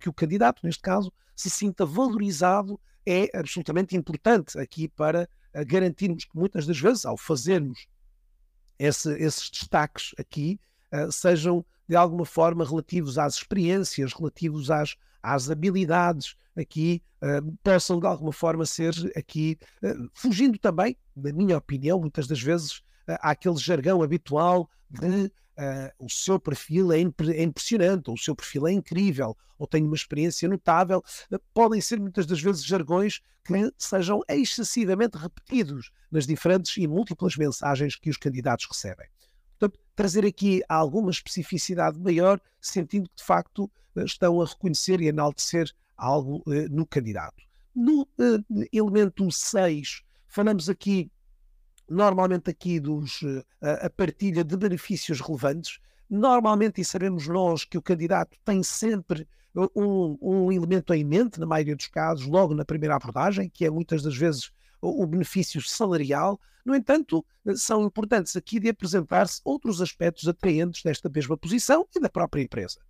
que 0.00 0.08
o 0.08 0.12
candidato, 0.14 0.62
neste 0.64 0.80
caso, 0.80 1.12
se 1.36 1.50
sinta 1.50 1.84
valorizado 1.84 2.80
é 3.04 3.28
absolutamente 3.36 3.94
importante 3.94 4.58
aqui 4.58 4.88
para 4.88 5.28
eh, 5.52 5.62
garantirmos 5.62 6.24
que 6.24 6.38
muitas 6.38 6.66
das 6.66 6.80
vezes, 6.80 7.04
ao 7.04 7.18
fazermos 7.18 7.86
esse, 8.78 9.12
esses 9.18 9.50
destaques 9.50 10.12
aqui, 10.16 10.58
uh, 10.94 11.10
sejam 11.10 11.64
de 11.88 11.96
alguma 11.96 12.24
forma 12.24 12.64
relativos 12.64 13.18
às 13.18 13.34
experiências, 13.34 14.12
relativos 14.12 14.70
às, 14.70 14.96
às 15.22 15.50
habilidades 15.50 16.36
aqui, 16.56 17.02
uh, 17.22 17.56
possam 17.62 17.98
de 17.98 18.06
alguma 18.06 18.32
forma 18.32 18.64
ser 18.64 18.94
aqui, 19.16 19.58
uh, 19.82 20.10
fugindo 20.14 20.58
também, 20.58 20.96
na 21.16 21.32
minha 21.32 21.58
opinião, 21.58 22.00
muitas 22.00 22.26
das 22.26 22.40
vezes, 22.40 22.82
àquele 23.06 23.56
jargão 23.56 24.02
habitual 24.02 24.68
de 24.88 25.30
o 25.98 26.10
seu 26.10 26.40
perfil 26.40 26.92
é, 26.92 26.98
impre 26.98 27.30
é, 27.32 27.42
impressionante, 27.42 28.08
ou 28.08 28.14
o 28.14 28.18
seu 28.18 28.34
perfil 28.34 28.66
é 28.66 28.72
incrível, 28.72 29.36
ou 29.56 29.66
tem 29.66 29.84
uma 29.84 29.94
experiência 29.94 30.48
notável, 30.48 31.02
podem 31.52 31.80
ser 31.80 32.00
muitas 32.00 32.26
das 32.26 32.40
vezes 32.40 32.64
jargões 32.64 33.20
que 33.44 33.72
sejam 33.78 34.20
excessivamente 34.28 35.16
repetidos 35.16 35.92
nas 36.10 36.26
diferentes 36.26 36.76
e 36.76 36.88
múltiplas 36.88 37.36
mensagens 37.36 37.94
que 37.94 38.10
os 38.10 38.16
candidatos 38.16 38.66
recebem. 38.66 39.06
Portanto, 39.68 39.78
trazer 39.94 40.26
aqui 40.26 40.62
alguma 40.68 41.10
especificidade 41.10 41.98
maior, 41.98 42.40
sentindo 42.60 43.08
que 43.08 43.16
de 43.16 43.24
facto 43.24 43.70
uh, 43.96 44.04
estão 44.04 44.40
a 44.40 44.46
reconhecer 44.46 45.00
e 45.00 45.08
enaltecer 45.08 45.70
algo 45.96 46.42
no 46.70 46.84
candidato. 46.84 47.42
No 47.74 48.08
elemento 48.72 49.30
6, 49.30 50.02
falamos 50.26 50.68
aqui 50.68 51.10
normalmente 51.88 52.50
aqui 52.50 52.80
dos, 52.80 53.20
a, 53.60 53.86
a 53.86 53.90
partilha 53.90 54.42
de 54.42 54.56
benefícios 54.56 55.20
relevantes. 55.20 55.78
Normalmente, 56.10 56.80
e 56.80 56.84
sabemos 56.84 57.28
nós 57.28 57.64
que 57.64 57.78
o 57.78 57.82
candidato 57.82 58.36
tem 58.44 58.62
sempre 58.62 59.26
um, 59.74 60.18
um, 60.20 60.52
elemento 60.52 60.92
em 60.92 61.04
mente, 61.04 61.38
na 61.38 61.46
maioria 61.46 61.76
dos 61.76 61.86
casos, 61.86 62.26
logo 62.26 62.54
na 62.54 62.64
primeira 62.64 62.96
abordagem, 62.96 63.48
que 63.48 63.64
é 63.64 63.70
muitas 63.70 64.02
das 64.02 64.16
vezes 64.16 64.50
o, 64.84 65.06
benefício 65.06 65.60
salarial. 65.62 66.40
No 66.64 66.74
entanto, 66.74 67.24
são 67.56 67.84
importantes 67.84 68.36
aqui 68.36 68.58
de 68.58 68.68
apresentar-se 68.68 69.40
outros 69.44 69.80
aspectos 69.80 70.28
atraentes 70.28 70.82
desta 70.82 71.08
mesma 71.08 71.36
posição 71.36 71.86
e 71.94 72.00
da 72.00 72.08
própria 72.08 72.42
empresa. 72.42 72.80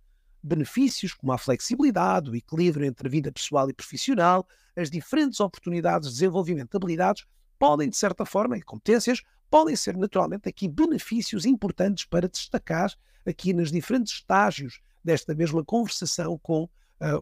Benefícios 0.41 1.13
como 1.13 1.31
a 1.31 1.37
flexibilidade, 1.37 2.29
o 2.29 2.35
equilíbrio 2.35 2.85
entre 2.85 3.07
a 3.07 3.11
vida 3.11 3.31
pessoal 3.31 3.69
e 3.69 3.73
profissional, 3.73 4.47
as 4.75 4.89
diferentes 4.89 5.39
oportunidades 5.39 6.09
de 6.09 6.15
desenvolvimento 6.15 6.71
de 6.71 6.77
habilidades 6.77 7.25
podem, 7.57 7.89
de 7.89 7.97
certa 7.97 8.25
forma, 8.25 8.57
e 8.57 8.61
competências, 8.61 9.21
podem 9.49 9.75
ser 9.75 9.95
naturalmente 9.97 10.49
aqui 10.49 10.67
benefícios 10.67 11.45
importantes 11.45 12.05
para 12.05 12.27
destacar 12.27 12.91
aqui 13.25 13.53
nos 13.53 13.71
diferentes 13.71 14.13
estágios 14.13 14.79
desta 15.03 15.33
mesma 15.33 15.63
conversação 15.63 16.37
com 16.37 16.63
uh, 16.63 16.69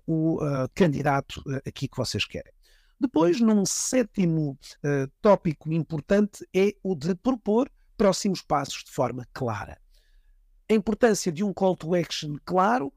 o 0.05 0.43
uh, 0.43 0.69
candidato 0.73 1.41
uh, 1.45 1.61
aqui 1.67 1.87
que 1.87 1.97
vocês 1.97 2.25
querem. 2.25 2.51
Depois, 3.03 3.41
num 3.41 3.65
sétimo 3.65 4.57
tópico 5.21 5.73
importante, 5.73 6.47
é 6.55 6.73
o 6.81 6.95
de 6.95 7.13
propor 7.13 7.69
próximos 7.97 8.41
passos 8.41 8.81
de 8.85 8.91
forma 8.91 9.27
clara. 9.33 9.77
A 10.71 10.73
importância 10.73 11.29
de 11.29 11.43
um 11.43 11.53
call 11.53 11.75
to 11.75 11.93
action 11.95 12.37
claro 12.45 12.93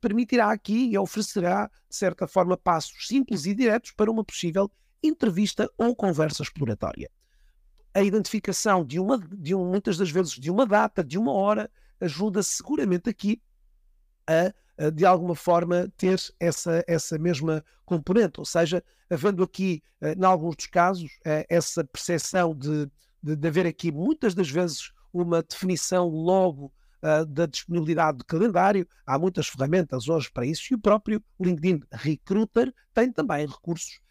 permitirá 0.00 0.52
aqui 0.52 0.92
e 0.92 0.96
oferecerá, 0.96 1.68
de 1.88 1.96
certa 1.96 2.28
forma, 2.28 2.56
passos 2.56 3.08
simples 3.08 3.44
e 3.44 3.52
diretos 3.52 3.90
para 3.90 4.08
uma 4.08 4.24
possível 4.24 4.70
entrevista 5.02 5.68
ou 5.76 5.96
conversa 5.96 6.44
exploratória. 6.44 7.10
A 7.92 8.02
identificação 8.02 8.84
de 8.84 9.00
uma, 9.00 9.18
de 9.18 9.52
um, 9.52 9.68
muitas 9.68 9.96
das 9.96 10.12
vezes, 10.12 10.34
de 10.34 10.48
uma 10.48 10.64
data, 10.64 11.02
de 11.02 11.18
uma 11.18 11.32
hora, 11.32 11.68
ajuda 12.00 12.40
seguramente 12.40 13.10
aqui 13.10 13.42
a, 14.28 14.86
a, 14.86 14.90
de 14.90 15.04
alguma 15.04 15.34
forma, 15.34 15.92
ter 15.96 16.20
essa, 16.38 16.84
essa 16.86 17.18
mesma 17.18 17.64
componente. 17.84 18.38
Ou 18.38 18.46
seja, 18.46 18.80
havendo 19.10 19.42
aqui, 19.42 19.82
eh, 20.00 20.14
em 20.14 20.24
alguns 20.24 20.56
dos 20.56 20.66
casos, 20.66 21.10
eh, 21.24 21.44
essa 21.48 21.84
percepção 21.84 22.54
de, 22.54 22.88
de, 23.22 23.36
de 23.36 23.48
haver 23.48 23.66
aqui, 23.66 23.90
muitas 23.90 24.34
das 24.34 24.48
vezes, 24.48 24.92
uma 25.12 25.42
definição 25.42 26.08
logo 26.08 26.72
Uh, 27.02 27.24
da 27.24 27.46
disponibilidade 27.46 28.18
do 28.18 28.26
calendário. 28.26 28.86
Há 29.06 29.18
muitas 29.18 29.48
ferramentas 29.48 30.06
hoje 30.06 30.30
para 30.30 30.44
isso 30.44 30.64
e 30.70 30.74
o 30.74 30.78
próprio 30.78 31.24
LinkedIn 31.40 31.80
Recruiter 31.90 32.74
tem 32.92 33.10
também 33.10 33.46
recursos 33.46 34.02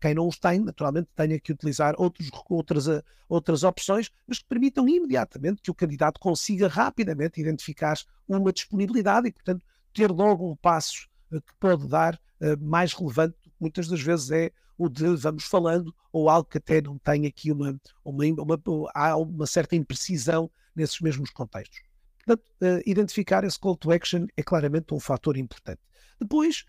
quem 0.00 0.14
não 0.14 0.26
os 0.26 0.36
tem, 0.36 0.58
naturalmente, 0.58 1.08
tenha 1.14 1.38
que 1.38 1.52
utilizar 1.52 1.94
outros, 1.96 2.28
outras, 2.50 2.86
outras 3.28 3.62
opções, 3.62 4.10
mas 4.26 4.40
que 4.40 4.46
permitam 4.46 4.88
imediatamente 4.88 5.62
que 5.62 5.70
o 5.70 5.74
candidato 5.74 6.18
consiga 6.18 6.66
rapidamente 6.66 7.40
identificar 7.40 7.96
uma 8.26 8.52
disponibilidade 8.52 9.28
e, 9.28 9.32
portanto, 9.32 9.64
ter 9.92 10.10
logo 10.10 10.50
um 10.50 10.56
passo 10.56 11.08
que 11.30 11.54
pode 11.60 11.86
dar 11.86 12.20
mais 12.60 12.92
relevante, 12.92 13.36
muitas 13.58 13.88
das 13.88 14.00
vezes 14.00 14.30
é 14.30 14.50
o 14.76 14.88
de 14.88 15.14
vamos 15.16 15.44
falando, 15.44 15.94
ou 16.12 16.28
algo 16.28 16.48
que 16.48 16.58
até 16.58 16.80
não 16.80 16.98
tem 16.98 17.26
aqui 17.26 17.52
uma, 17.52 17.78
uma, 18.04 18.24
uma, 18.24 18.90
há 18.94 19.16
uma 19.16 19.46
certa 19.46 19.76
imprecisão 19.76 20.50
nesses 20.74 21.00
mesmos 21.00 21.30
contextos. 21.30 21.80
Portanto, 22.24 22.82
identificar 22.86 23.44
esse 23.44 23.58
call 23.58 23.76
to 23.76 23.92
action 23.92 24.26
é 24.36 24.42
claramente 24.42 24.94
um 24.94 24.98
fator 24.98 25.36
importante. 25.36 25.80
Depois, 26.20 26.64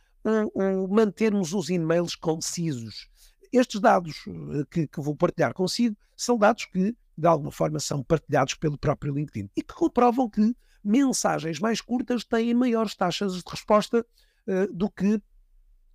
mantermos 0.90 1.54
os 1.54 1.70
e-mails 1.70 2.16
concisos. 2.16 3.08
Estes 3.54 3.80
dados 3.80 4.26
eh, 4.28 4.66
que, 4.70 4.88
que 4.88 5.00
vou 5.00 5.16
partilhar 5.16 5.54
consigo 5.54 5.96
são 6.16 6.38
dados 6.38 6.66
que, 6.66 6.96
de 7.18 7.28
alguma 7.28 7.52
forma, 7.52 7.80
são 7.80 8.04
partilhados 8.04 8.56
pelo 8.56 8.78
próprio 8.78 9.14
LinkedIn 9.14 9.50
e 9.56 9.62
que 9.62 9.74
comprovam 9.74 10.30
que 10.30 10.56
mensagens 10.84 11.60
mais 11.60 11.80
curtas 11.80 12.24
têm 12.26 12.54
maiores 12.54 12.96
taxas 12.96 13.34
de 13.36 13.44
resposta 13.48 14.06
uh, 14.48 14.74
do 14.74 14.90
que, 14.90 15.22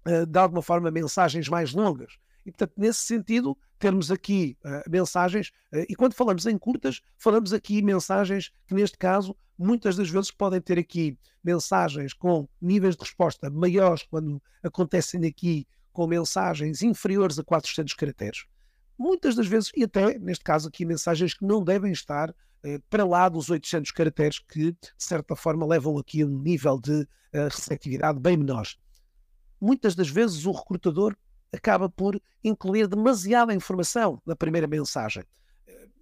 uh, 0.07 0.27
de 0.27 0.39
alguma 0.39 0.63
forma, 0.63 0.91
mensagens 0.91 1.49
mais 1.49 1.73
longas. 1.73 2.19
E, 2.45 2.51
portanto, 2.51 2.73
nesse 2.77 3.01
sentido, 3.01 3.57
termos 3.79 4.11
aqui 4.11 4.57
uh, 4.65 4.91
mensagens, 4.91 5.49
uh, 5.73 5.85
e 5.89 5.95
quando 5.95 6.15
falamos 6.15 6.47
em 6.47 6.57
curtas, 6.57 7.01
falamos 7.19 7.53
aqui 7.53 7.83
mensagens 7.83 8.51
que, 8.67 8.75
neste 8.75 8.97
caso, 8.97 9.37
muitas 9.59 9.97
das 9.97 10.09
vezes 10.09 10.31
podem 10.31 10.61
ter 10.61 10.79
aqui 10.79 11.19
mensagens 11.45 12.13
com 12.13 12.49
níveis 12.61 12.97
de 12.97 13.05
resposta 13.05 13.51
maiores 13.51 14.03
quando 14.03 14.43
acontecem 14.63 15.25
aqui 15.27 15.67
com 15.93 16.07
mensagens 16.07 16.83
inferiores 16.83 17.39
a 17.39 17.45
400 17.45 17.95
caracteres. 17.95 18.47
Muitas 18.99 19.35
das 19.35 19.47
vezes, 19.47 19.73
e 19.75 19.85
até 19.85 20.19
neste 20.19 20.45
caso 20.45 20.69
aqui, 20.69 20.85
mensagens 20.85 21.35
que 21.35 21.45
não 21.45 21.65
devem 21.65 21.91
estar 21.93 22.35
eh, 22.63 22.79
para 22.91 23.05
lá 23.05 23.29
dos 23.29 23.49
800 23.49 23.91
caracteres, 23.93 24.39
que 24.39 24.73
de 24.73 24.79
certa 24.99 25.35
forma 25.35 25.67
levam 25.67 25.97
aqui 25.99 26.23
a 26.23 26.27
um 26.27 26.39
nível 26.39 26.79
de 26.79 27.03
uh, 27.03 27.49
receptividade 27.51 28.21
bem 28.21 28.37
menor. 28.37 28.67
Muitas 29.61 29.95
das 29.95 30.09
vezes 30.09 30.47
o 30.47 30.53
recrutador 30.53 31.17
acaba 31.53 31.89
por 31.89 32.21
incluir 32.43 32.87
demasiada 32.87 33.55
informação 33.55 34.21
na 34.25 34.35
primeira 34.37 34.67
mensagem. 34.67 35.25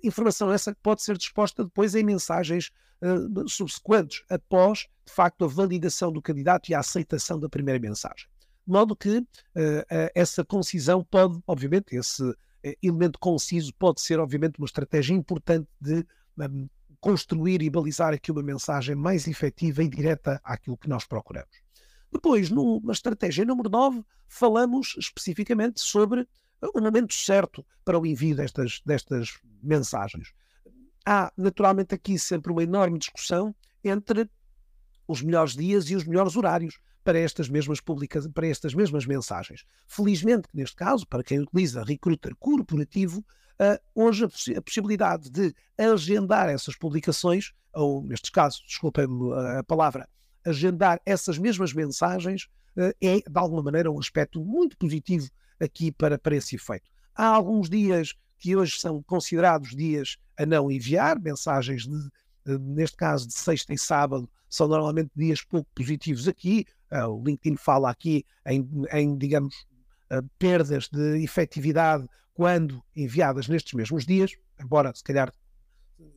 Informação 0.03 0.53
essa 0.53 0.73
que 0.73 0.81
pode 0.81 1.03
ser 1.03 1.17
disposta 1.17 1.65
depois 1.65 1.95
em 1.95 2.05
mensagens 2.05 2.71
uh, 3.03 3.49
subsequentes, 3.49 4.23
após, 4.31 4.87
de 5.05 5.13
facto, 5.13 5.45
a 5.45 5.49
validação 5.49 6.13
do 6.13 6.23
candidato 6.23 6.71
e 6.71 6.75
a 6.75 6.81
aceitação 6.81 7.41
da 7.41 7.49
primeira 7.49 7.81
mensagem. 7.81 8.29
De 8.67 8.73
modo 8.73 8.95
que 8.95 9.19
uh, 9.19 9.21
uh, 9.21 9.25
essa 10.15 10.45
concisão 10.45 11.03
pode, 11.03 11.41
obviamente, 11.47 11.97
esse 11.97 12.23
elemento 12.83 13.19
conciso 13.19 13.73
pode 13.75 14.01
ser, 14.01 14.19
obviamente, 14.21 14.59
uma 14.59 14.67
estratégia 14.67 15.15
importante 15.15 15.69
de 15.81 16.07
um, 16.39 16.69
construir 17.01 17.63
e 17.63 17.71
balizar 17.71 18.13
aqui 18.13 18.31
uma 18.31 18.43
mensagem 18.43 18.95
mais 18.95 19.27
efetiva 19.27 19.83
e 19.83 19.89
direta 19.89 20.41
àquilo 20.45 20.77
que 20.77 20.89
nós 20.89 21.07
procuramos. 21.07 21.68
Depois, 22.13 22.51
numa 22.51 22.93
estratégia 22.93 23.45
número 23.45 23.69
9, 23.69 24.05
falamos 24.27 24.95
especificamente 24.99 25.81
sobre 25.81 26.27
o 26.75 26.81
momento 26.81 27.15
certo 27.15 27.65
para 27.85 27.99
o 27.99 28.07
envio 28.07 28.35
destas, 28.35 28.81
destas 28.85 29.39
mensagens. 29.63 30.33
Há, 31.07 31.33
naturalmente, 31.37 31.95
aqui 31.95 32.19
sempre 32.19 32.53
uma 32.53 32.63
enorme 32.63 32.99
discussão 32.99 33.55
entre 33.85 34.29
os 35.07 35.23
melhores 35.23 35.55
dias 35.55 35.89
e 35.91 35.97
os 35.97 36.05
melhores 36.05 36.37
horários 36.37 36.79
para 37.03 37.19
estas 37.19 37.49
mesmas 37.49 37.81
publicações, 37.81 38.33
para 38.35 38.47
estas 38.47 38.75
mesmas 38.75 39.07
mensagens. 39.07 39.65
Felizmente, 39.87 40.49
neste 40.53 40.77
caso, 40.77 41.07
para 41.07 41.23
quem 41.23 41.41
utiliza 41.41 41.83
recruiter 41.83 42.35
corporativo, 42.37 43.21
uh, 43.21 43.81
hoje 43.95 44.25
a, 44.25 44.59
a, 44.59 44.63
possibilidade 44.63 45.31
de 45.31 45.55
agendar 45.79 46.51
essas 46.51 46.77
publicações, 46.77 47.53
ou 47.73 48.03
nestes 48.03 48.29
casos, 48.29 48.63
desculpem-me 48.67 49.33
a 49.59 49.65
palavra, 49.65 50.07
agendar 50.49 51.01
essas 51.05 51.39
mesmas 51.39 51.73
mensagens 51.73 52.49
uh, 52.77 52.95
é, 53.01 53.17
de 53.19 53.25
alguma 53.35 53.63
maneira, 53.63 53.91
um 53.91 53.99
aspecto 53.99 54.45
muito 54.45 54.77
positivo 54.77 55.29
aqui 55.61 55.93
para, 55.93 56.19
para 56.19 56.37
esse 56.37 56.57
efeito. 56.57 56.89
Há 57.15 57.27
alguns 57.27 57.69
dias 57.69 58.15
que 58.39 58.57
hoje 58.57 58.79
são 58.79 59.03
considerados 59.03 59.75
dias 59.75 60.17
a 60.37 60.47
não 60.47 60.71
enviar, 60.71 61.21
mensagens 61.21 61.83
de, 61.83 61.97
uh, 62.53 62.59
neste 62.59 62.97
caso 62.97 63.27
de 63.27 63.35
sexta 63.35 63.75
e 63.75 63.79
sábado, 63.79 64.29
são 64.49 64.69
normalmente 64.69 65.11
dias 65.15 65.43
pouco 65.43 65.69
positivos 65.75 66.27
aqui. 66.27 66.65
Uh, 66.91 67.09
o 67.09 67.23
LinkedIn 67.23 67.57
fala 67.57 67.91
aqui 67.91 68.25
em, 68.47 68.67
em 68.93 69.17
digamos, 69.17 69.67
perdas 70.39 70.89
de 70.89 71.23
efetividade 71.23 72.09
quando 72.33 72.83
enviadas 72.97 73.47
nestes 73.47 73.75
mesmos 73.75 74.07
dias, 74.07 74.33
embora 74.59 74.91
se 74.95 75.05
calhar 75.05 75.31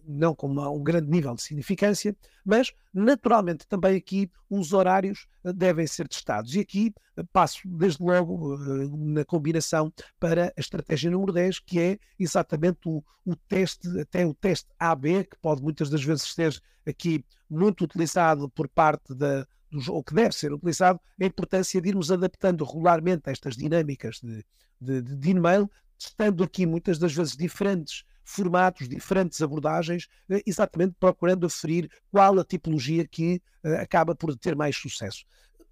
não 0.07 0.35
com 0.35 0.47
uma, 0.47 0.69
um 0.69 0.83
grande 0.83 1.09
nível 1.09 1.33
de 1.35 1.41
significância, 1.41 2.15
mas 2.45 2.71
naturalmente 2.93 3.67
também 3.67 3.95
aqui 3.95 4.29
os 4.50 4.73
horários 4.73 5.27
eh, 5.43 5.53
devem 5.53 5.88
ser 5.88 6.07
testados. 6.07 6.55
E 6.55 6.59
aqui 6.59 6.93
eh, 7.17 7.23
passo 7.31 7.59
desde 7.65 8.03
logo 8.03 8.57
na 8.97 9.25
combinação 9.25 9.91
para 10.19 10.53
a 10.55 10.59
estratégia 10.59 11.11
número 11.11 11.31
10, 11.33 11.59
que 11.59 11.79
é 11.79 12.00
exatamente 12.19 12.79
o, 12.85 13.03
o 13.25 13.35
teste, 13.35 13.88
até 14.00 14.25
o 14.25 14.33
teste 14.33 14.69
AB, 14.79 15.25
que 15.25 15.38
pode 15.41 15.61
muitas 15.61 15.89
das 15.89 16.03
vezes 16.03 16.33
ser 16.33 16.61
aqui 16.88 17.23
muito 17.50 17.83
utilizado 17.83 18.50
por 18.50 18.67
parte 18.67 19.13
da, 19.13 19.47
ou 19.88 20.03
que 20.03 20.13
deve 20.13 20.35
ser 20.35 20.53
utilizado, 20.53 21.00
a 21.19 21.25
importância 21.25 21.81
de 21.81 21.89
irmos 21.89 22.11
adaptando 22.11 22.63
regularmente 22.65 23.29
estas 23.29 23.55
dinâmicas 23.55 24.19
de, 24.21 24.43
de, 24.79 25.01
de 25.01 25.29
e-mail, 25.29 25.69
estando 25.97 26.43
aqui 26.43 26.65
muitas 26.65 26.97
das 26.97 27.13
vezes 27.13 27.35
diferentes 27.38 28.03
formatos, 28.31 28.88
diferentes 28.88 29.41
abordagens, 29.41 30.07
eh, 30.29 30.41
exatamente 30.45 30.95
procurando 31.00 31.45
aferir 31.45 31.89
qual 32.11 32.39
a 32.39 32.43
tipologia 32.43 33.07
que 33.07 33.41
uh, 33.63 33.75
acaba 33.81 34.15
por 34.15 34.35
ter 34.38 34.55
mais 34.55 34.75
sucesso. 34.75 35.25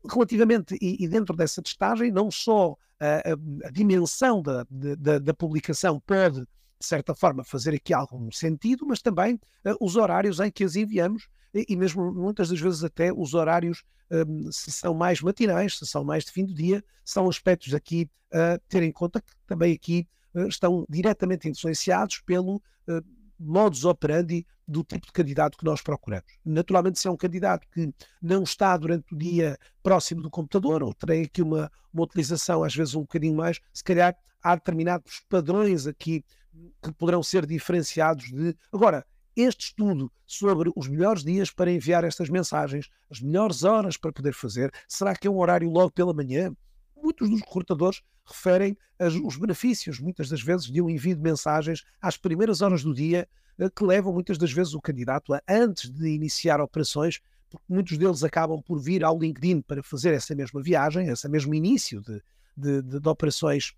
Relativamente, 0.09 0.77
e, 0.81 1.07
dentro 1.07 1.35
dessa 1.35 1.61
testagem, 1.61 2.11
não 2.11 2.31
só 2.31 2.75
a, 2.99 3.67
a 3.67 3.71
dimensão 3.71 4.41
da, 4.41 4.65
da, 4.69 5.19
da, 5.19 5.33
publicação 5.33 5.99
pode, 5.99 6.41
de 6.41 6.85
certa 6.85 7.13
forma, 7.13 7.43
fazer 7.43 7.73
aqui 7.73 7.93
algum 7.93 8.31
sentido, 8.31 8.85
mas 8.85 9.01
também 9.01 9.35
uh, 9.35 9.75
os 9.81 9.95
horários 9.95 10.39
em 10.39 10.49
que 10.49 10.63
as 10.63 10.75
enviamos 10.75 11.27
e, 11.53 11.65
e 11.69 11.75
mesmo 11.75 12.11
muitas 12.13 12.49
das 12.49 12.59
vezes 12.59 12.83
até 12.83 13.11
os 13.11 13.33
horários, 13.33 13.83
um, 14.11 14.51
se 14.51 14.71
são 14.71 14.93
mais 14.93 15.21
matinais, 15.21 15.77
se 15.77 15.85
são 15.85 16.03
mais 16.03 16.25
de 16.25 16.31
fim 16.31 16.45
do 16.45 16.53
dia, 16.53 16.83
são 17.03 17.27
aspectos 17.27 17.73
aqui 17.73 18.09
a 18.31 18.59
ter 18.67 18.83
em 18.83 18.91
conta 18.91 19.21
que 19.21 19.33
também 19.47 19.73
aqui 19.73 20.07
estão 20.47 20.85
diretamente 20.89 21.49
influenciados 21.49 22.21
pelo 22.25 22.57
uh, 22.57 23.03
modus 23.39 23.85
operandi 23.85 24.45
do 24.67 24.83
tipo 24.83 25.07
de 25.07 25.11
candidato 25.11 25.57
que 25.57 25.65
nós 25.65 25.81
procuramos. 25.81 26.25
Naturalmente, 26.45 26.99
se 26.99 27.07
é 27.07 27.11
um 27.11 27.17
candidato 27.17 27.67
que 27.73 27.91
não 28.21 28.43
está 28.43 28.77
durante 28.77 29.13
o 29.13 29.17
dia 29.17 29.57
próximo 29.81 30.21
do 30.21 30.29
computador, 30.29 30.83
ou 30.83 30.93
tem 30.93 31.23
aqui 31.23 31.41
uma, 31.41 31.71
uma 31.91 32.03
utilização 32.03 32.63
às 32.63 32.75
vezes 32.75 32.93
um 32.93 33.01
bocadinho 33.01 33.35
mais, 33.35 33.59
se 33.73 33.83
calhar 33.83 34.15
há 34.43 34.55
determinados 34.55 35.21
padrões 35.27 35.87
aqui 35.87 36.23
que 36.81 36.91
poderão 36.93 37.23
ser 37.23 37.45
diferenciados 37.45 38.25
de. 38.25 38.55
Agora, 38.71 39.05
este 39.35 39.67
estudo 39.67 40.11
sobre 40.25 40.71
os 40.75 40.87
melhores 40.87 41.23
dias 41.23 41.49
para 41.49 41.71
enviar 41.71 42.03
estas 42.03 42.29
mensagens, 42.29 42.89
as 43.09 43.21
melhores 43.21 43.63
horas 43.63 43.97
para 43.97 44.11
poder 44.11 44.33
fazer, 44.33 44.71
será 44.87 45.15
que 45.15 45.27
é 45.27 45.31
um 45.31 45.39
horário 45.39 45.69
logo 45.69 45.91
pela 45.91 46.13
manhã? 46.13 46.53
Muitos 47.09 47.27
dos 47.27 47.41
recrutadores 47.41 48.03
referem 48.23 48.77
as, 48.99 49.15
os 49.15 49.35
benefícios, 49.35 49.99
muitas 49.99 50.29
das 50.29 50.43
vezes, 50.43 50.67
de 50.67 50.79
um 50.79 50.87
envio 50.87 51.15
de 51.15 51.21
mensagens 51.23 51.83
às 51.99 52.17
primeiras 52.17 52.61
horas 52.61 52.83
do 52.83 52.93
dia, 52.93 53.27
eh, 53.57 53.67
que 53.67 53.83
levam 53.83 54.13
muitas 54.13 54.37
das 54.37 54.51
vezes 54.51 54.75
o 54.75 54.79
candidato 54.79 55.33
a, 55.33 55.41
antes 55.49 55.89
de 55.89 56.07
iniciar 56.07 56.61
operações, 56.61 57.19
porque 57.49 57.65
muitos 57.67 57.97
deles 57.97 58.23
acabam 58.23 58.61
por 58.61 58.79
vir 58.79 59.03
ao 59.03 59.17
LinkedIn 59.17 59.61
para 59.61 59.81
fazer 59.81 60.13
essa 60.13 60.35
mesma 60.35 60.61
viagem, 60.61 61.07
esse 61.07 61.27
mesmo 61.27 61.55
início 61.55 61.99
de, 61.99 62.21
de, 62.55 62.81
de, 62.83 62.99
de 62.99 63.09
operações 63.09 63.73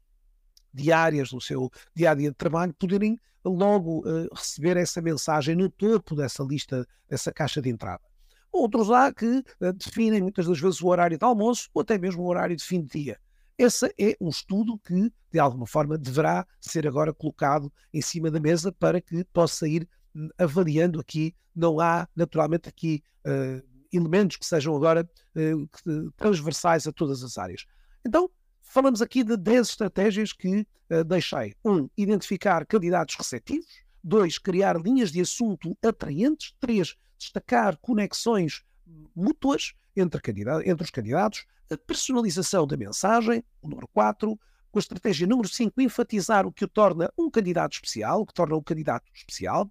diárias 0.74 1.30
do 1.30 1.40
seu 1.40 1.72
dia 1.96 2.12
a 2.12 2.14
dia 2.14 2.32
de 2.32 2.36
trabalho, 2.36 2.74
poderem 2.74 3.18
logo 3.46 4.00
uh, 4.00 4.28
receber 4.36 4.76
essa 4.76 5.02
mensagem 5.02 5.56
no 5.56 5.70
topo 5.70 6.18
dessa 6.18 6.44
lista, 6.44 6.86
dessa 7.08 7.32
caixa 7.32 7.62
de 7.62 7.70
entrada. 7.70 8.11
Outros 8.52 8.88
lá 8.88 9.14
que 9.14 9.44
uh, 9.62 9.74
definem 9.74 10.22
muitas 10.22 10.46
das 10.46 10.60
vezes 10.60 10.82
o 10.82 10.88
horário 10.88 11.18
de 11.18 11.24
almoço 11.24 11.70
ou 11.74 11.82
até 11.82 11.98
mesmo 11.98 12.24
o 12.24 12.28
horário 12.28 12.56
de 12.56 12.64
fim 12.64 12.82
de 12.82 13.04
dia. 13.04 13.20
Esse 13.58 13.94
é 14.00 14.16
um 14.20 14.30
estudo 14.30 14.78
que, 14.80 15.12
de 15.32 15.40
alguma 15.40 15.68
forma, 15.68 15.98
deverá 15.98 16.46
ser 16.60 16.88
agora 16.88 17.14
colocado 17.14 17.72
em 17.94 18.02
cima 18.02 18.32
da 18.32 18.40
mesa 18.40 18.72
para 18.72 19.00
que 19.00 19.24
possa 19.26 19.68
ir 19.68 19.88
hum, 20.16 20.30
avaliando 20.38 21.00
aqui. 21.00 21.36
Não 21.56 21.80
há, 21.80 22.08
naturalmente, 22.16 22.68
aqui 22.68 23.04
uh, 23.26 23.64
elementos 23.92 24.38
que 24.38 24.46
sejam 24.46 24.76
agora 24.76 25.08
transversais 26.16 26.88
a 26.88 26.94
todas 26.94 27.24
as 27.24 27.38
áreas. 27.38 27.66
Então, 28.06 28.32
Falamos 28.74 29.02
aqui 29.02 29.22
de 29.22 29.36
10 29.36 29.68
estratégias 29.68 30.32
que 30.32 30.66
uh, 30.90 31.04
deixei. 31.04 31.54
1. 31.66 31.72
Um, 31.74 31.90
identificar 31.98 32.66
candidatos 32.66 33.16
receptivos. 33.16 33.68
2. 34.02 34.38
Criar 34.38 34.80
linhas 34.80 35.12
de 35.12 35.20
assunto 35.20 35.78
atraentes. 35.84 36.56
3. 36.62 36.96
Destacar 37.22 37.78
conexões 37.78 38.64
mútuas 39.16 39.74
entre, 39.96 40.20
entre 40.66 40.84
os 40.84 40.90
candidatos. 40.90 41.46
A 41.70 41.78
personalização 41.78 42.66
da 42.66 42.76
mensagem. 42.76 43.44
O 43.62 43.70
número 43.70 43.88
4. 43.90 44.40
Com 44.72 44.80
a 44.80 44.82
estratégia 44.82 45.28
número 45.28 45.48
5, 45.48 45.82
enfatizar 45.82 46.48
o 46.48 46.52
que 46.52 46.64
o 46.64 46.68
torna 46.68 47.12
um 47.18 47.30
candidato 47.30 47.74
especial, 47.74 48.22
o 48.22 48.26
que 48.26 48.34
torna 48.34 48.56
o 48.56 48.64
candidato 48.64 49.06
especial. 49.14 49.70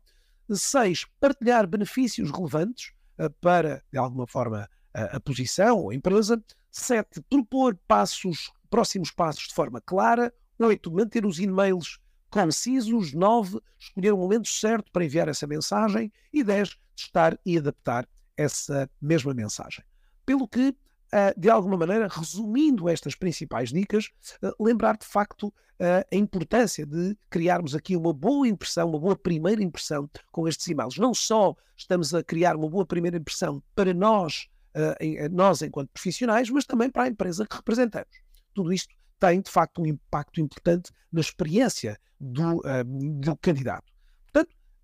6. 0.48 1.06
Partilhar 1.18 1.66
benefícios 1.66 2.30
relevantes 2.30 2.92
uh, 3.18 3.30
para, 3.40 3.82
de 3.90 3.98
alguma 3.98 4.26
forma, 4.26 4.68
a, 4.94 5.16
a 5.16 5.20
posição 5.20 5.78
ou 5.78 5.90
a 5.90 5.94
empresa. 5.94 6.42
7. 6.70 7.20
Propor 7.28 7.76
passos 7.88 8.52
próximos 8.70 9.10
passos 9.10 9.48
de 9.48 9.54
forma 9.54 9.80
clara. 9.80 10.32
Oito, 10.58 10.92
manter 10.92 11.26
os 11.26 11.40
e-mails 11.40 11.98
concisos. 12.30 13.12
Nove, 13.12 13.58
escolher 13.78 14.12
o 14.12 14.18
momento 14.18 14.48
certo 14.48 14.90
para 14.92 15.04
enviar 15.04 15.28
essa 15.28 15.46
mensagem. 15.46 16.12
E 16.32 16.44
dez, 16.44 16.76
testar 17.00 17.38
e 17.44 17.58
adaptar 17.58 18.08
essa 18.36 18.88
mesma 19.00 19.34
mensagem. 19.34 19.84
Pelo 20.24 20.46
que, 20.46 20.74
ah, 21.12 21.32
de 21.36 21.48
alguma 21.48 21.76
maneira, 21.76 22.08
resumindo 22.08 22.88
estas 22.88 23.14
principais 23.14 23.70
dicas, 23.70 24.08
ah, 24.42 24.52
lembrar 24.60 24.96
de 24.96 25.06
facto 25.06 25.52
ah, 25.78 26.04
a 26.12 26.16
importância 26.16 26.86
de 26.86 27.16
criarmos 27.28 27.74
aqui 27.74 27.96
uma 27.96 28.12
boa 28.12 28.46
impressão, 28.46 28.88
uma 28.88 28.98
boa 28.98 29.16
primeira 29.16 29.62
impressão 29.62 30.08
com 30.30 30.46
estes 30.46 30.66
e-mails. 30.68 30.96
Não 30.96 31.14
só 31.14 31.54
estamos 31.76 32.14
a 32.14 32.22
criar 32.22 32.56
uma 32.56 32.68
boa 32.68 32.86
primeira 32.86 33.16
impressão 33.16 33.62
para 33.74 33.94
nós, 33.94 34.48
nós 35.32 35.62
enquanto 35.62 35.90
profissionais, 35.90 36.48
mas 36.48 36.64
também 36.64 36.88
para 36.88 37.04
a 37.04 37.08
empresa 37.08 37.44
que 37.44 37.56
representamos 37.56 38.20
tudo 38.54 38.72
isto 38.72 38.94
tem, 39.18 39.40
de 39.40 39.50
facto, 39.50 39.82
um 39.82 39.86
impacto 39.86 40.40
importante 40.40 40.92
na 41.12 41.20
experiência 41.20 41.98
do, 42.18 42.62
do 43.20 43.36
candidato. 43.36 43.90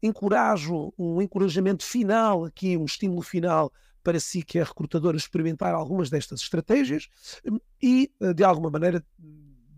Encorajo 0.03 0.93
um 0.99 1.21
encorajamento 1.21 1.85
final 1.85 2.45
aqui, 2.45 2.77
um 2.77 2.85
estímulo 2.85 3.23
final 3.23 3.73
para 4.03 4.21
si 4.21 4.43
que 4.43 4.59
é 4.59 4.63
recrutador 4.63 5.17
experimentar 5.17 5.75
algumas 5.75 6.11
destas 6.11 6.41
estratégias 6.41 7.09
hum, 7.45 7.59
e, 7.83 8.13
eh, 8.21 8.33
de 8.33 8.45
alguma 8.45 8.71
maneira, 8.71 9.05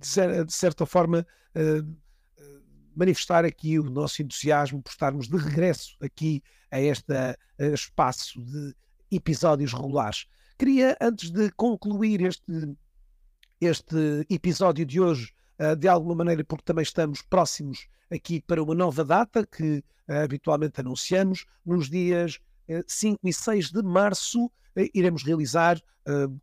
de 0.00 0.52
certa 0.52 0.84
forma, 0.84 1.26
eh, 1.54 1.82
manifestar 2.94 3.44
aqui 3.44 3.78
o 3.78 3.84
nosso 3.84 4.20
entusiasmo 4.22 4.82
por 4.82 4.90
estarmos 4.90 5.28
de 5.28 5.36
regresso 5.36 5.96
aqui 6.00 6.42
a 6.70 6.80
este 6.80 7.14
espaço 7.72 8.40
de 8.42 8.74
episódios 9.10 9.72
regulares. 9.72 10.26
Queria, 10.58 10.96
antes 11.00 11.30
de 11.30 11.50
concluir 11.52 12.20
este 12.22 12.76
este 13.60 14.26
episódio 14.30 14.86
de 14.86 15.00
hoje, 15.00 15.32
uh, 15.58 15.74
de 15.74 15.88
alguma 15.88 16.14
maneira, 16.14 16.44
porque 16.44 16.64
também 16.64 16.82
estamos 16.82 17.22
próximos 17.22 17.88
aqui 18.10 18.40
para 18.40 18.62
uma 18.62 18.74
nova 18.74 19.04
data 19.04 19.46
que 19.46 19.78
uh, 20.08 20.24
habitualmente 20.24 20.80
anunciamos. 20.80 21.44
Nos 21.64 21.88
dias 21.88 22.36
uh, 22.68 22.74
eh, 22.74 22.84
5 22.86 23.28
e 23.28 23.32
6 23.32 23.70
de 23.70 23.82
março, 23.82 24.50
iremos 24.94 25.24
realizar, 25.24 25.80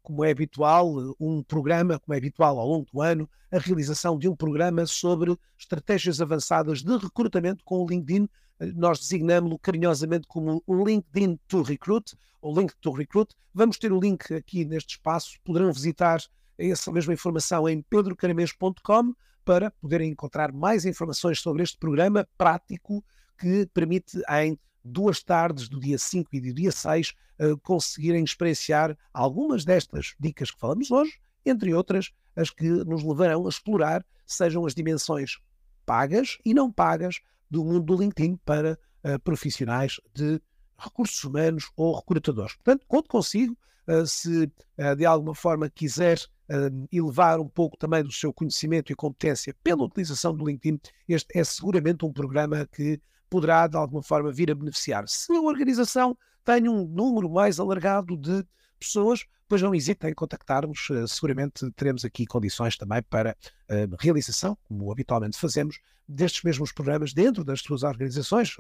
como 0.03 0.25
é 0.25 0.31
habitual, 0.31 1.15
um 1.17 1.41
programa, 1.41 1.97
como 1.97 2.13
é 2.13 2.17
habitual 2.17 2.59
ao 2.59 2.67
longo 2.67 2.85
do 2.91 3.01
ano, 3.01 3.29
a 3.49 3.57
realização 3.57 4.19
de 4.19 4.27
um 4.27 4.35
programa 4.35 4.85
sobre 4.85 5.35
estratégias 5.57 6.19
avançadas 6.19 6.83
de 6.83 6.97
recrutamento 6.97 7.63
com 7.63 7.77
o 7.81 7.87
LinkedIn. 7.87 8.27
Nós 8.75 8.99
designamos-lo 8.99 9.57
carinhosamente 9.57 10.27
como 10.27 10.61
LinkedIn 10.67 11.39
to 11.47 11.61
Recruit, 11.61 12.13
ou 12.41 12.59
Link 12.59 12.73
to 12.79 12.91
Recruit. 12.91 13.33
Vamos 13.53 13.77
ter 13.77 13.91
o 13.91 13.99
link 13.99 14.33
aqui 14.33 14.65
neste 14.65 14.97
espaço, 14.97 15.39
poderão 15.43 15.71
visitar 15.73 16.19
essa 16.57 16.91
mesma 16.91 17.13
informação 17.13 17.67
em 17.67 17.81
pedrocaramês.com 17.81 19.13
para 19.45 19.69
poderem 19.71 20.09
encontrar 20.09 20.51
mais 20.51 20.85
informações 20.85 21.39
sobre 21.39 21.61
este 21.61 21.77
programa 21.77 22.27
prático 22.37 23.05
que 23.37 23.67
permite 23.73 24.19
em 24.29 24.57
duas 24.83 25.23
tardes 25.23 25.69
do 25.69 25.79
dia 25.79 25.97
5 25.97 26.29
e 26.33 26.41
do 26.41 26.53
dia 26.53 26.71
6 26.71 27.13
uh, 27.39 27.57
conseguirem 27.59 28.23
experienciar 28.23 28.97
algumas 29.13 29.63
destas 29.63 30.15
dicas 30.19 30.51
que 30.51 30.59
falamos 30.59 30.91
hoje, 30.91 31.19
entre 31.45 31.73
outras 31.73 32.11
as 32.35 32.49
que 32.49 32.67
nos 32.67 33.03
levarão 33.03 33.45
a 33.45 33.49
explorar 33.49 34.05
sejam 34.25 34.65
as 34.65 34.73
dimensões 34.73 35.37
pagas 35.85 36.37
e 36.43 36.53
não 36.53 36.71
pagas 36.71 37.19
do 37.49 37.63
mundo 37.63 37.81
do 37.81 38.01
LinkedIn 38.01 38.37
para 38.43 38.73
uh, 39.03 39.19
profissionais 39.23 39.99
de 40.13 40.41
recursos 40.77 41.23
humanos 41.23 41.71
ou 41.77 41.95
recrutadores. 41.95 42.55
Portanto, 42.55 42.85
conto 42.87 43.09
consigo 43.09 43.57
uh, 43.87 44.05
se 44.05 44.51
de 44.97 45.05
alguma 45.05 45.33
forma 45.33 45.69
quiser 45.69 46.19
uh, 46.49 46.87
elevar 46.91 47.39
um 47.39 47.47
pouco 47.47 47.77
também 47.77 48.03
do 48.03 48.11
seu 48.11 48.33
conhecimento 48.33 48.91
e 48.91 48.95
competência 48.95 49.55
pela 49.63 49.83
utilização 49.83 50.35
do 50.35 50.45
LinkedIn, 50.45 50.79
este 51.07 51.37
é 51.37 51.43
seguramente 51.43 52.05
um 52.05 52.11
programa 52.11 52.67
que 52.71 52.99
poderá, 53.29 53.67
de 53.67 53.77
alguma 53.77 54.03
forma, 54.03 54.31
vir 54.31 54.51
a 54.51 54.55
beneficiar. 54.55 55.07
Se 55.07 55.33
a 55.33 55.41
organização 55.41 56.17
tem 56.43 56.69
um 56.69 56.85
número 56.85 57.29
mais 57.29 57.59
alargado 57.59 58.15
de 58.15 58.45
pessoas, 58.79 59.25
pois 59.47 59.61
não 59.61 59.73
hesitem 59.73 60.11
em 60.11 60.13
contactar-nos. 60.13 60.89
Uh, 60.89 61.07
seguramente 61.07 61.69
teremos 61.71 62.05
aqui 62.05 62.25
condições 62.25 62.77
também 62.77 63.01
para 63.03 63.35
uh, 63.69 63.95
realização, 63.99 64.57
como 64.63 64.91
habitualmente 64.91 65.37
fazemos, 65.37 65.79
destes 66.07 66.43
mesmos 66.43 66.71
programas 66.71 67.13
dentro 67.13 67.43
das 67.43 67.61
suas 67.61 67.83
organizações. 67.83 68.55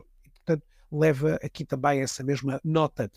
Portanto, 0.45 0.63
leva 0.91 1.35
aqui 1.43 1.65
também 1.65 2.01
essa 2.01 2.23
mesma 2.23 2.59
nota. 2.63 3.11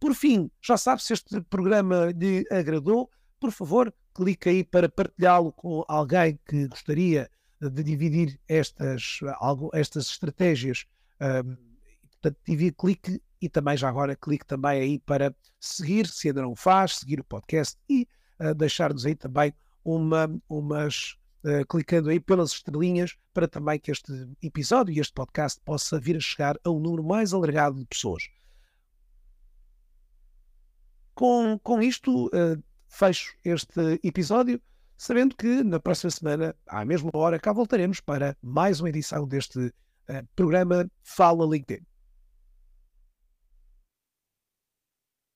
Por 0.00 0.14
fim, 0.14 0.50
já 0.60 0.76
sabe, 0.76 1.02
se 1.02 1.12
este 1.12 1.40
programa 1.42 2.12
lhe 2.12 2.44
agradou, 2.50 3.10
por 3.40 3.50
favor, 3.50 3.92
clique 4.14 4.48
aí 4.48 4.64
para 4.64 4.88
partilhá-lo 4.88 5.52
com 5.52 5.84
alguém 5.88 6.38
que 6.46 6.68
gostaria 6.68 7.30
de 7.60 7.82
dividir 7.82 8.40
estas, 8.48 9.20
algo, 9.36 9.70
estas 9.72 10.06
estratégias. 10.06 10.86
Um, 11.20 11.56
portanto, 12.10 12.40
clique 12.76 13.20
e 13.40 13.48
também 13.48 13.76
já 13.76 13.88
agora 13.88 14.16
clique 14.16 14.46
também 14.46 14.80
aí 14.80 14.98
para 14.98 15.34
seguir, 15.60 16.06
se 16.06 16.28
ainda 16.28 16.42
não 16.42 16.52
o 16.52 16.56
faz, 16.56 16.96
seguir 16.96 17.20
o 17.20 17.24
podcast 17.24 17.78
e 17.88 18.08
uh, 18.40 18.54
deixar-nos 18.54 19.04
aí 19.04 19.14
também 19.14 19.52
uma, 19.84 20.30
umas, 20.48 21.18
uh, 21.44 21.66
clicando 21.68 22.08
aí 22.08 22.18
pelas 22.18 22.52
estrelinhas 22.52 23.16
para 23.34 23.46
também 23.46 23.78
que 23.78 23.90
este 23.90 24.12
episódio 24.42 24.94
e 24.94 24.98
este 24.98 25.12
podcast 25.12 25.60
possa 25.62 26.00
vir 26.00 26.16
a 26.16 26.20
chegar 26.20 26.56
a 26.64 26.70
um 26.70 26.80
número 26.80 27.04
mais 27.04 27.34
alargado 27.34 27.78
de 27.78 27.84
pessoas. 27.84 28.28
Com, 31.14 31.58
com 31.62 31.82
isto, 31.82 32.26
uh, 32.28 32.62
fecho 32.94 33.34
este 33.44 34.00
episódio, 34.04 34.60
sabendo 34.96 35.34
que 35.36 35.64
na 35.64 35.80
próxima 35.80 36.10
semana, 36.10 36.54
à 36.66 36.84
mesma 36.84 37.10
hora, 37.12 37.40
cá 37.40 37.52
voltaremos 37.52 38.00
para 38.00 38.36
mais 38.40 38.80
uma 38.80 38.88
edição 38.88 39.26
deste 39.26 39.58
uh, 39.58 39.72
programa 40.36 40.88
Fala 41.02 41.44
LinkedIn. 41.44 41.84